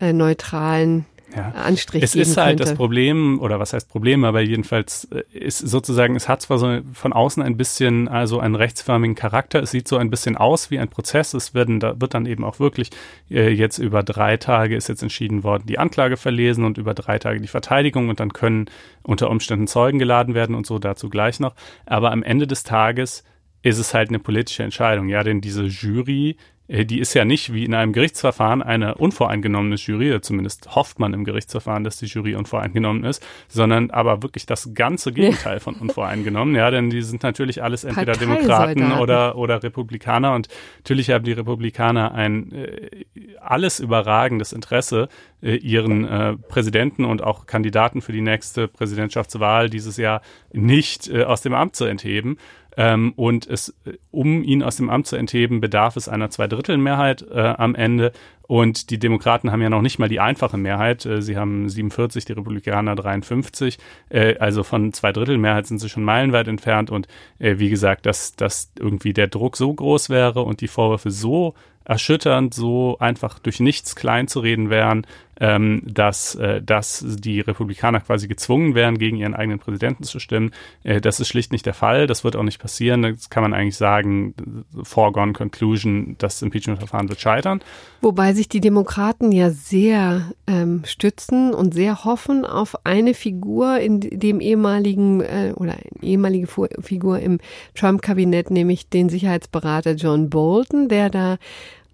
[0.00, 1.50] äh, neutralen ja.
[1.50, 6.16] Anstrich Es ist halt das Problem, oder was heißt Problem, aber jedenfalls äh, ist sozusagen,
[6.16, 9.96] es hat zwar so von außen ein bisschen also einen rechtsförmigen Charakter, es sieht so
[9.96, 12.90] ein bisschen aus wie ein Prozess, es werden, da wird dann eben auch wirklich
[13.30, 17.18] äh, jetzt über drei Tage ist jetzt entschieden worden, die Anklage verlesen und über drei
[17.18, 18.66] Tage die Verteidigung und dann können
[19.02, 21.54] unter Umständen Zeugen geladen werden und so dazu gleich noch.
[21.86, 23.24] Aber am Ende des Tages
[23.62, 26.36] ist es halt eine politische Entscheidung, ja, denn diese Jury
[26.68, 31.24] die ist ja nicht wie in einem Gerichtsverfahren eine unvoreingenommene Jury, zumindest hofft man im
[31.24, 36.54] Gerichtsverfahren, dass die Jury unvoreingenommen ist, sondern aber wirklich das ganze Gegenteil von unvoreingenommen.
[36.54, 40.48] Ja, denn die sind natürlich alles entweder Demokraten oder, oder Republikaner und
[40.78, 43.04] natürlich haben die Republikaner ein äh,
[43.40, 45.08] alles überragendes Interesse,
[45.42, 51.24] äh, ihren äh, Präsidenten und auch Kandidaten für die nächste Präsidentschaftswahl dieses Jahr nicht äh,
[51.24, 52.38] aus dem Amt zu entheben.
[52.76, 53.74] Ähm, und es,
[54.10, 58.12] um ihn aus dem Amt zu entheben, bedarf es einer Zweidrittelmehrheit äh, am Ende.
[58.42, 61.06] Und die Demokraten haben ja noch nicht mal die einfache Mehrheit.
[61.06, 63.78] Äh, sie haben 47, die Republikaner 53.
[64.08, 66.90] Äh, also von Zweidrittelmehrheit sind sie schon meilenweit entfernt.
[66.90, 67.08] Und
[67.38, 71.54] äh, wie gesagt, dass, dass irgendwie der Druck so groß wäre und die Vorwürfe so
[71.84, 75.06] erschütternd, so einfach durch nichts klein zu reden wären,
[75.40, 80.52] ähm, dass, äh, dass die Republikaner quasi gezwungen wären, gegen ihren eigenen Präsidenten zu stimmen.
[80.84, 82.06] Äh, das ist schlicht nicht der Fall.
[82.06, 83.02] Das wird auch nicht passieren.
[83.02, 84.34] Das kann man eigentlich sagen,
[84.82, 87.60] foregone conclusion, das Impeachment-Verfahren wird scheitern.
[88.00, 94.00] Wobei sich die Demokraten ja sehr ähm, stützen und sehr hoffen auf eine Figur in
[94.00, 96.48] dem ehemaligen äh, oder ehemalige
[96.80, 97.38] Figur im
[97.74, 101.38] Trump-Kabinett, nämlich den Sicherheitsberater John Bolton, der da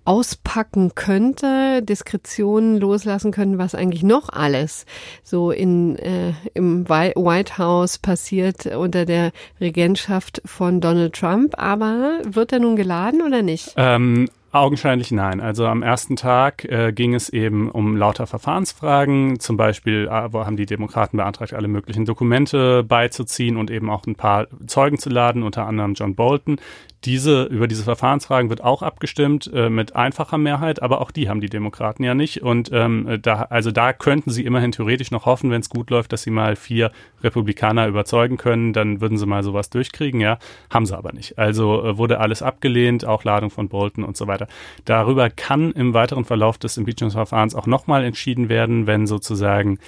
[0.08, 4.86] auspacken könnte, Diskretionen loslassen können, was eigentlich noch alles
[5.22, 11.58] so in äh, im White House passiert unter der Regentschaft von Donald Trump.
[11.58, 13.74] Aber wird er nun geladen oder nicht?
[13.76, 15.42] Ähm, Augenscheinlich nein.
[15.42, 19.40] Also am ersten Tag äh, ging es eben um lauter Verfahrensfragen.
[19.40, 24.14] Zum Beispiel äh, haben die Demokraten beantragt, alle möglichen Dokumente beizuziehen und eben auch ein
[24.14, 26.58] paar Zeugen zu laden, unter anderem John Bolton.
[27.04, 31.40] Diese, über diese Verfahrensfragen wird auch abgestimmt äh, mit einfacher Mehrheit, aber auch die haben
[31.40, 32.42] die Demokraten ja nicht.
[32.42, 36.12] Und ähm, da, also da könnten sie immerhin theoretisch noch hoffen, wenn es gut läuft,
[36.12, 36.90] dass sie mal vier
[37.22, 40.38] Republikaner überzeugen können, dann würden sie mal sowas durchkriegen, ja.
[40.70, 41.38] Haben sie aber nicht.
[41.38, 44.37] Also äh, wurde alles abgelehnt, auch Ladung von Bolton und so weiter.
[44.84, 49.78] Darüber kann im weiteren Verlauf des Impeachment-Verfahrens auch nochmal entschieden werden, wenn sozusagen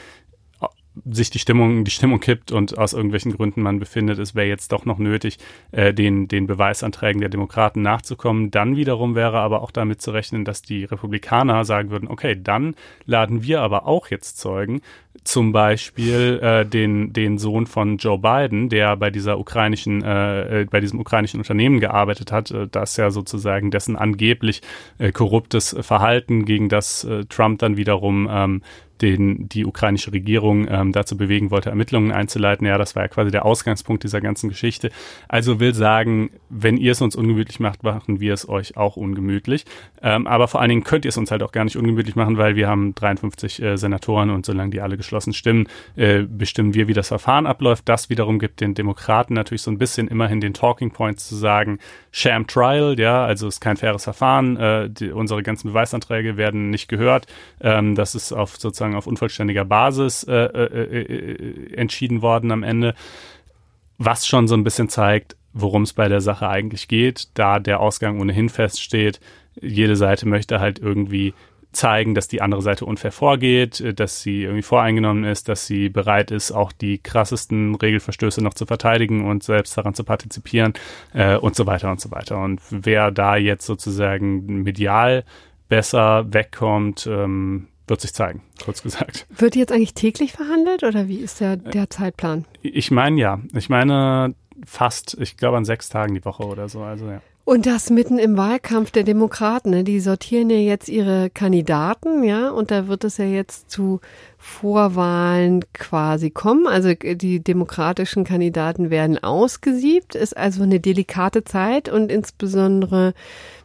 [1.11, 4.72] sich die Stimmung, die Stimmung kippt und aus irgendwelchen Gründen man befindet, es wäre jetzt
[4.72, 5.38] doch noch nötig,
[5.72, 8.51] äh, den, den Beweisanträgen der Demokraten nachzukommen.
[8.51, 12.74] Dann wiederum wäre aber auch damit zu rechnen, dass die Republikaner sagen würden, okay, dann
[13.07, 14.80] laden wir aber auch jetzt Zeugen,
[15.24, 20.64] zum Beispiel äh, den, den Sohn von Joe Biden, der bei dieser ukrainischen, äh, äh
[20.64, 24.62] bei diesem ukrainischen Unternehmen gearbeitet hat, äh, das ja sozusagen dessen angeblich
[24.98, 28.62] äh, korruptes Verhalten, gegen das äh, Trump dann wiederum ähm,
[29.03, 32.66] den die ukrainische Regierung ähm, dazu bewegen wollte, Ermittlungen einzuleiten.
[32.66, 34.90] Ja, das war ja quasi der Ausgangspunkt dieser ganzen Geschichte.
[35.28, 39.64] Also will sagen, wenn ihr es uns ungemütlich macht, machen wir es euch auch ungemütlich.
[40.03, 42.36] Ähm, aber vor allen Dingen könnt ihr es uns halt auch gar nicht ungemütlich machen,
[42.36, 46.88] weil wir haben 53 äh, Senatoren und solange die alle geschlossen stimmen, äh, bestimmen wir,
[46.88, 47.88] wie das Verfahren abläuft.
[47.88, 51.78] Das wiederum gibt den Demokraten natürlich so ein bisschen immerhin den Talking Points zu sagen,
[52.12, 56.88] Sham Trial, ja, also ist kein faires Verfahren, äh, die, unsere ganzen Beweisanträge werden nicht
[56.88, 57.26] gehört.
[57.61, 62.95] Ähm, das ist auf sozusagen auf unvollständiger Basis äh, äh, äh, entschieden worden am Ende,
[63.99, 67.80] was schon so ein bisschen zeigt, worum es bei der Sache eigentlich geht, da der
[67.80, 69.20] Ausgang ohnehin feststeht.
[69.61, 71.34] Jede Seite möchte halt irgendwie
[71.72, 75.88] zeigen, dass die andere Seite unfair vorgeht, äh, dass sie irgendwie voreingenommen ist, dass sie
[75.88, 80.74] bereit ist, auch die krassesten Regelverstöße noch zu verteidigen und selbst daran zu partizipieren
[81.14, 82.38] äh, und so weiter und so weiter.
[82.38, 85.24] Und wer da jetzt sozusagen medial
[85.68, 89.26] besser wegkommt, ähm, wird sich zeigen, kurz gesagt.
[89.28, 92.47] Wird jetzt eigentlich täglich verhandelt oder wie ist der, der Zeitplan?
[92.62, 93.41] Ich meine ja.
[93.55, 94.34] Ich meine
[94.64, 96.82] fast, ich glaube an sechs Tagen die Woche oder so.
[96.82, 97.20] Also ja.
[97.45, 99.70] Und das mitten im Wahlkampf der Demokraten.
[99.70, 99.82] Ne?
[99.82, 104.01] Die sortieren ja jetzt ihre Kandidaten, ja, und da wird es ja jetzt zu
[104.38, 106.68] Vorwahlen quasi kommen.
[106.68, 113.14] Also die demokratischen Kandidaten werden ausgesiebt, ist also eine delikate Zeit und insbesondere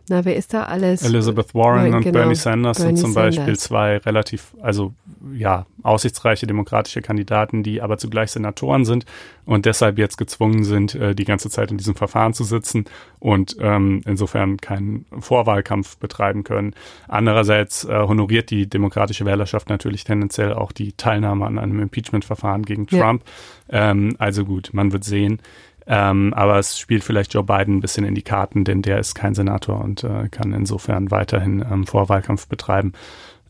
[0.07, 1.01] na, wer ist da alles?
[1.01, 3.35] Elizabeth Warren ja, und genau, Bernie Sanders Bernie sind zum Sanders.
[3.37, 4.93] Beispiel zwei relativ, also
[5.33, 9.05] ja, aussichtsreiche demokratische Kandidaten, die aber zugleich Senatoren sind
[9.45, 12.85] und deshalb jetzt gezwungen sind, äh, die ganze Zeit in diesem Verfahren zu sitzen
[13.19, 16.75] und ähm, insofern keinen Vorwahlkampf betreiben können.
[17.07, 22.85] Andererseits äh, honoriert die demokratische Wählerschaft natürlich tendenziell auch die Teilnahme an einem Impeachment-Verfahren gegen
[22.85, 23.23] Trump.
[23.71, 23.91] Ja.
[23.91, 25.39] Ähm, also gut, man wird sehen.
[25.87, 29.13] Ähm, aber es spielt vielleicht Joe Biden ein bisschen in die Karten, denn der ist
[29.13, 32.93] kein Senator und äh, kann insofern weiterhin ähm, Vorwahlkampf betreiben.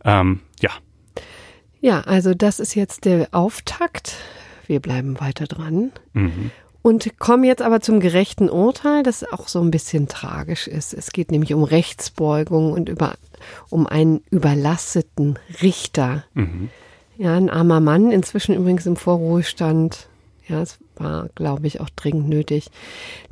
[0.04, 0.72] Ähm, ja.
[1.80, 4.16] Ja, also das ist jetzt der Auftakt.
[4.68, 5.92] Wir bleiben weiter dran.
[6.14, 6.52] Mhm.
[6.82, 10.94] Und kommen jetzt aber zum gerechten Urteil, das auch so ein bisschen tragisch ist.
[10.94, 13.16] Es geht nämlich um Rechtsbeugung und über,
[13.70, 16.26] um einen überlasteten Richter.
[16.36, 16.70] Mhm.
[17.18, 20.10] Ja, ein armer Mann, inzwischen übrigens im Vorruhestand.
[20.48, 22.70] Ja, es war, glaube ich, auch dringend nötig.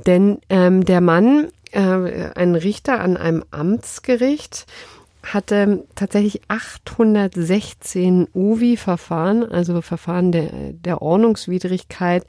[0.05, 1.79] Denn ähm, der Mann, äh,
[2.35, 4.65] ein Richter an einem Amtsgericht,
[5.23, 12.25] hatte tatsächlich 816 UVI-Verfahren, also Verfahren der, der Ordnungswidrigkeit,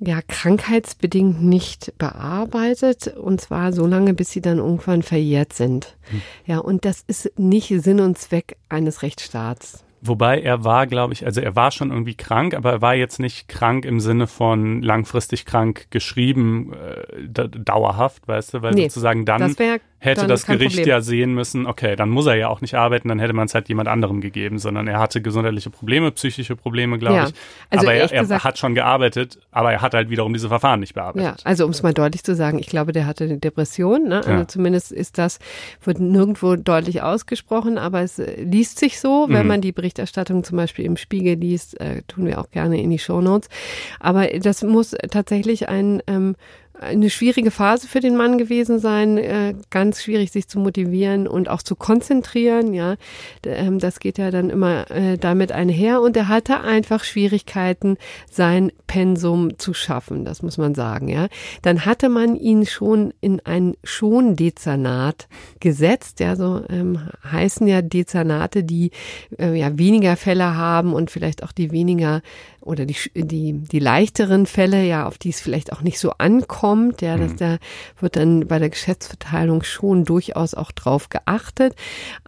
[0.00, 5.96] ja, krankheitsbedingt nicht bearbeitet und zwar so lange, bis sie dann irgendwann verjährt sind.
[6.10, 6.22] Hm.
[6.46, 9.84] Ja, und das ist nicht Sinn und Zweck eines Rechtsstaats.
[10.06, 13.18] Wobei er war, glaube ich, also er war schon irgendwie krank, aber er war jetzt
[13.18, 19.24] nicht krank im Sinne von langfristig krank geschrieben, äh, dauerhaft, weißt du, weil nee, sozusagen
[19.24, 19.56] dann das
[20.04, 20.88] hätte das Gericht Problem.
[20.88, 23.54] ja sehen müssen, okay, dann muss er ja auch nicht arbeiten, dann hätte man es
[23.54, 27.28] halt jemand anderem gegeben, sondern er hatte gesundheitliche Probleme, psychische Probleme, glaube ja.
[27.28, 27.34] ich.
[27.70, 30.80] Also aber er, er gesagt, hat schon gearbeitet, aber er hat halt wiederum diese Verfahren
[30.80, 31.40] nicht bearbeitet.
[31.40, 34.18] Ja, also um es mal deutlich zu sagen, ich glaube, der hatte eine Depression, ne?
[34.18, 34.48] Also ja.
[34.48, 35.38] zumindest ist das,
[35.82, 39.48] wird nirgendwo deutlich ausgesprochen, aber es äh, liest sich so, wenn mhm.
[39.48, 42.90] man die Berichte Berichterstattung zum Beispiel im Spiegel liest, äh, tun wir auch gerne in
[42.90, 43.48] die Shownotes.
[44.00, 46.36] Aber das muss tatsächlich ein ähm,
[46.84, 51.48] eine schwierige Phase für den Mann gewesen sein, äh, ganz schwierig sich zu motivieren und
[51.48, 52.96] auch zu konzentrieren, ja.
[53.44, 57.96] Ähm, das geht ja dann immer äh, damit einher und er hatte einfach Schwierigkeiten,
[58.30, 61.28] sein Pensum zu schaffen, das muss man sagen, ja.
[61.62, 65.28] Dann hatte man ihn schon in ein Schondezernat
[65.60, 68.90] gesetzt, ja, so ähm, heißen ja Dezernate, die
[69.38, 72.22] äh, ja weniger Fälle haben und vielleicht auch die weniger
[72.64, 77.02] oder die, die, die leichteren Fälle, ja, auf die es vielleicht auch nicht so ankommt,
[77.02, 77.36] ja, dass mhm.
[77.36, 77.58] da
[78.00, 81.74] wird dann bei der Geschäftsverteilung schon durchaus auch drauf geachtet.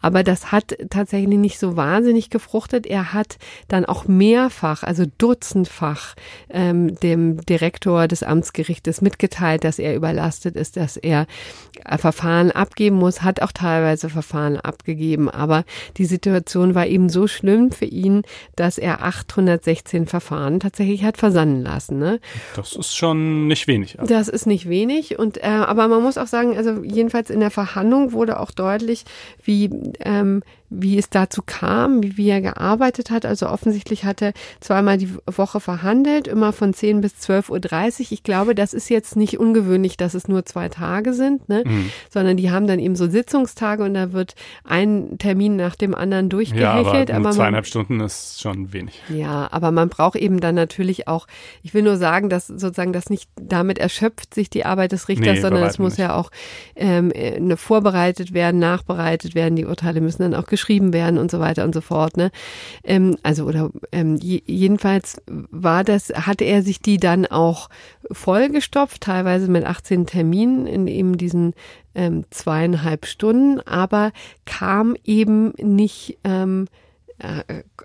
[0.00, 2.86] Aber das hat tatsächlich nicht so wahnsinnig gefruchtet.
[2.86, 6.14] Er hat dann auch mehrfach, also dutzendfach,
[6.50, 11.26] ähm, dem Direktor des Amtsgerichtes mitgeteilt, dass er überlastet ist, dass er
[11.84, 15.30] äh, Verfahren abgeben muss, hat auch teilweise Verfahren abgegeben.
[15.30, 15.64] Aber
[15.96, 18.22] die Situation war eben so schlimm für ihn,
[18.54, 21.98] dass er 816 Verfahren Verfahren tatsächlich hat versanden lassen.
[21.98, 22.20] Ne?
[22.56, 23.98] Das ist schon nicht wenig.
[23.98, 24.12] Also.
[24.12, 25.18] Das ist nicht wenig.
[25.18, 29.04] Und äh, aber man muss auch sagen, also jedenfalls in der Verhandlung wurde auch deutlich,
[29.44, 29.70] wie
[30.00, 33.24] ähm, wie es dazu kam, wie, wie er gearbeitet hat.
[33.24, 38.06] Also offensichtlich hat er zweimal die Woche verhandelt, immer von 10 bis 12.30 Uhr.
[38.10, 41.62] Ich glaube, das ist jetzt nicht ungewöhnlich, dass es nur zwei Tage sind, ne?
[41.64, 41.90] Mhm.
[42.10, 46.28] sondern die haben dann eben so Sitzungstage und da wird ein Termin nach dem anderen
[46.28, 47.08] durchgehechelt.
[47.10, 49.00] Ja, aber, aber zweieinhalb man, Stunden ist schon wenig.
[49.08, 51.26] Ja, aber man braucht eben dann natürlich auch,
[51.62, 55.36] ich will nur sagen, dass sozusagen das nicht damit erschöpft sich die Arbeit des Richters,
[55.36, 56.00] nee, sondern es muss nicht.
[56.00, 56.30] ja auch
[56.74, 59.56] ähm, äh, vorbereitet werden, nachbereitet werden.
[59.56, 62.16] Die Urteile müssen dann auch geschrieben werden und so weiter und so fort.
[62.16, 62.30] Ne?
[62.82, 67.68] Ähm, also oder ähm, jedenfalls war das, hatte er sich die dann auch
[68.10, 71.52] vollgestopft, teilweise mit 18 Terminen in eben diesen
[71.94, 74.12] ähm, zweieinhalb Stunden, aber
[74.46, 76.85] kam eben nicht ähm, äh,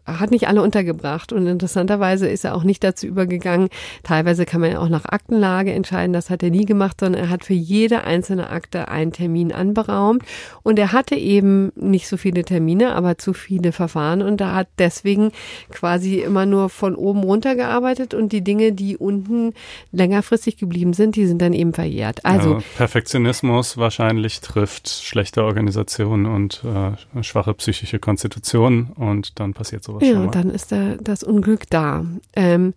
[0.05, 3.69] hat nicht alle untergebracht und interessanterweise ist er auch nicht dazu übergegangen.
[4.03, 6.11] Teilweise kann man ja auch nach Aktenlage entscheiden.
[6.11, 10.23] Das hat er nie gemacht, sondern er hat für jede einzelne Akte einen Termin anberaumt
[10.63, 14.67] und er hatte eben nicht so viele Termine, aber zu viele Verfahren und er hat
[14.79, 15.31] deswegen
[15.69, 19.53] quasi immer nur von oben runter gearbeitet und die Dinge, die unten
[19.91, 22.25] längerfristig geblieben sind, die sind dann eben verjährt.
[22.25, 29.53] Also ja, Perfektionismus wahrscheinlich trifft schlechte Organisation und äh, schwache psychische Konstitution und und dann
[29.53, 30.31] passiert sowas ja, schon mal.
[30.31, 32.05] dann ist da das Unglück da.
[32.35, 32.73] Ähm,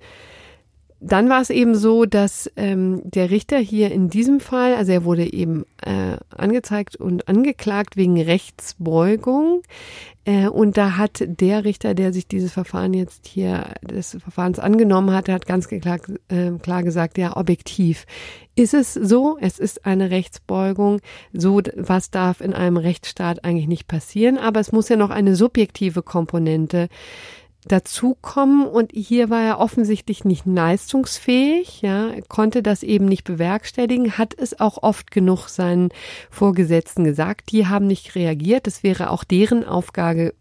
[1.07, 5.05] dann war es eben so, dass ähm, der Richter hier in diesem Fall, also er
[5.05, 9.61] wurde eben äh, angezeigt und angeklagt wegen Rechtsbeugung.
[10.25, 15.13] Äh, und da hat der Richter, der sich dieses Verfahren jetzt hier des Verfahrens angenommen
[15.15, 15.99] hat, hat ganz klar,
[16.29, 18.07] äh, klar gesagt, ja, objektiv
[18.57, 21.01] ist es so, es ist eine Rechtsbeugung.
[21.35, 25.37] So was darf in einem Rechtsstaat eigentlich nicht passieren, aber es muss ja noch eine
[25.37, 26.89] subjektive Komponente
[27.67, 34.35] dazukommen und hier war er offensichtlich nicht leistungsfähig, ja, konnte das eben nicht bewerkstelligen, hat
[34.37, 35.91] es auch oft genug seinen
[36.31, 40.35] Vorgesetzten gesagt, die haben nicht reagiert, es wäre auch deren Aufgabe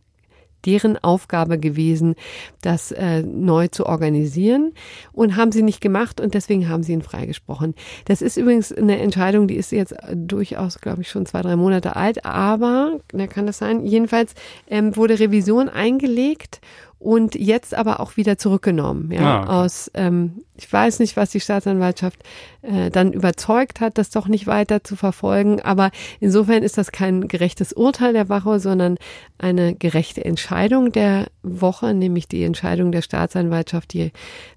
[0.65, 2.15] deren Aufgabe gewesen,
[2.61, 4.73] das äh, neu zu organisieren
[5.11, 7.75] und haben sie nicht gemacht und deswegen haben sie ihn freigesprochen.
[8.05, 11.95] Das ist übrigens eine Entscheidung, die ist jetzt durchaus, glaube ich, schon zwei, drei Monate
[11.95, 14.33] alt, aber, da kann das sein, jedenfalls
[14.67, 16.61] ähm, wurde Revision eingelegt
[17.03, 19.11] und jetzt aber auch wieder zurückgenommen.
[19.11, 22.19] Ja, ah, aus ähm, ich weiß nicht, was die Staatsanwaltschaft
[22.61, 25.59] äh, dann überzeugt hat, das doch nicht weiter zu verfolgen.
[25.61, 25.91] Aber
[26.21, 28.97] insofern ist das kein gerechtes Urteil der Woche, sondern
[29.37, 34.11] eine gerechte Entscheidung der Woche, nämlich die Entscheidung der Staatsanwaltschaft, die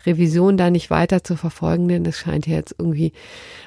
[0.04, 1.88] Revision da nicht weiter zu verfolgen.
[1.88, 3.12] Denn es scheint ja jetzt irgendwie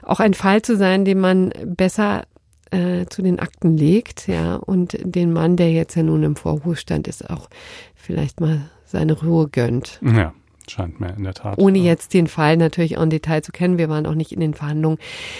[0.03, 2.23] auch ein Fall zu sein, den man besser
[2.71, 7.07] äh, zu den Akten legt, ja, und den Mann, der jetzt ja nun im Vorruhestand
[7.07, 7.49] ist, auch
[7.95, 9.99] vielleicht mal seine Ruhe gönnt.
[10.01, 10.33] Ja.
[10.67, 11.57] Scheint mir in der Tat.
[11.57, 13.79] Ohne jetzt den Fall natürlich auch im Detail zu kennen.
[13.79, 14.99] Wir waren auch nicht in den Verhandlungen.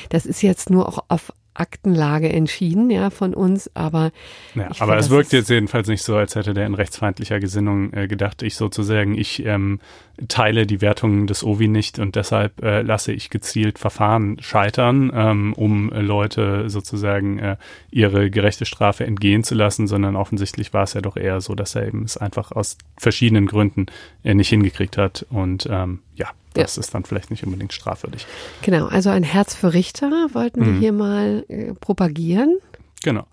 [0.10, 4.12] Das ist jetzt nur auch auf Aktenlage entschieden, ja, von uns, aber.
[4.56, 8.08] Ja, aber es wirkt jetzt jedenfalls nicht so, als hätte der in rechtsfeindlicher Gesinnung äh,
[8.08, 9.80] gedacht, ich sozusagen, ich ähm,
[10.28, 15.54] teile die Wertungen des OVI nicht und deshalb äh, lasse ich gezielt Verfahren scheitern, ähm,
[15.54, 17.58] um äh, Leute sozusagen äh,
[17.92, 21.76] ihre gerechte Strafe entgehen zu lassen, sondern offensichtlich war es ja doch eher so, dass
[21.76, 23.88] er eben es einfach aus verschiedenen Gründen
[24.24, 26.80] äh, nicht hingekriegt hat und ähm, ja, das ja.
[26.82, 28.26] ist dann vielleicht nicht unbedingt strafwürdig.
[28.62, 30.66] Genau, also ein Herz für Richter wollten mhm.
[30.66, 32.58] wir hier mal äh, propagieren.
[33.04, 33.26] Genau.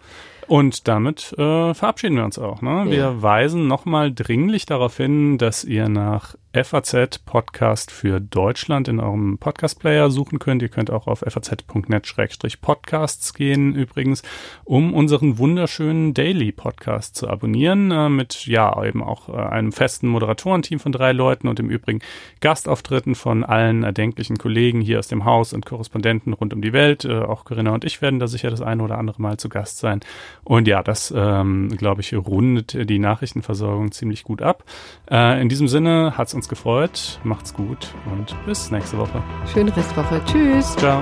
[0.46, 2.62] Und damit äh, verabschieden wir uns auch.
[2.62, 2.84] Ne?
[2.86, 3.22] Wir ja.
[3.22, 10.10] weisen nochmal dringlich darauf hin, dass ihr nach FAZ Podcast für Deutschland in eurem Podcast-Player
[10.10, 10.62] suchen könnt.
[10.62, 14.22] Ihr könnt auch auf faz.net-podcasts gehen übrigens,
[14.64, 20.08] um unseren wunderschönen Daily Podcast zu abonnieren äh, mit ja eben auch äh, einem festen
[20.08, 22.00] Moderatorenteam von drei Leuten und im Übrigen
[22.40, 27.04] Gastauftritten von allen erdenklichen Kollegen hier aus dem Haus und Korrespondenten rund um die Welt.
[27.04, 29.78] Äh, auch Corinna und ich werden da sicher das eine oder andere Mal zu Gast
[29.78, 30.00] sein.
[30.42, 34.64] Und ja, das ähm, glaube ich rundet die Nachrichtenversorgung ziemlich gut ab.
[35.10, 37.20] Äh, in diesem Sinne hat es uns uns gefreut.
[37.24, 39.22] Macht's gut und bis nächste Woche.
[39.52, 40.22] Schöne Restwoche.
[40.26, 40.76] Tschüss.
[40.76, 41.00] Ciao.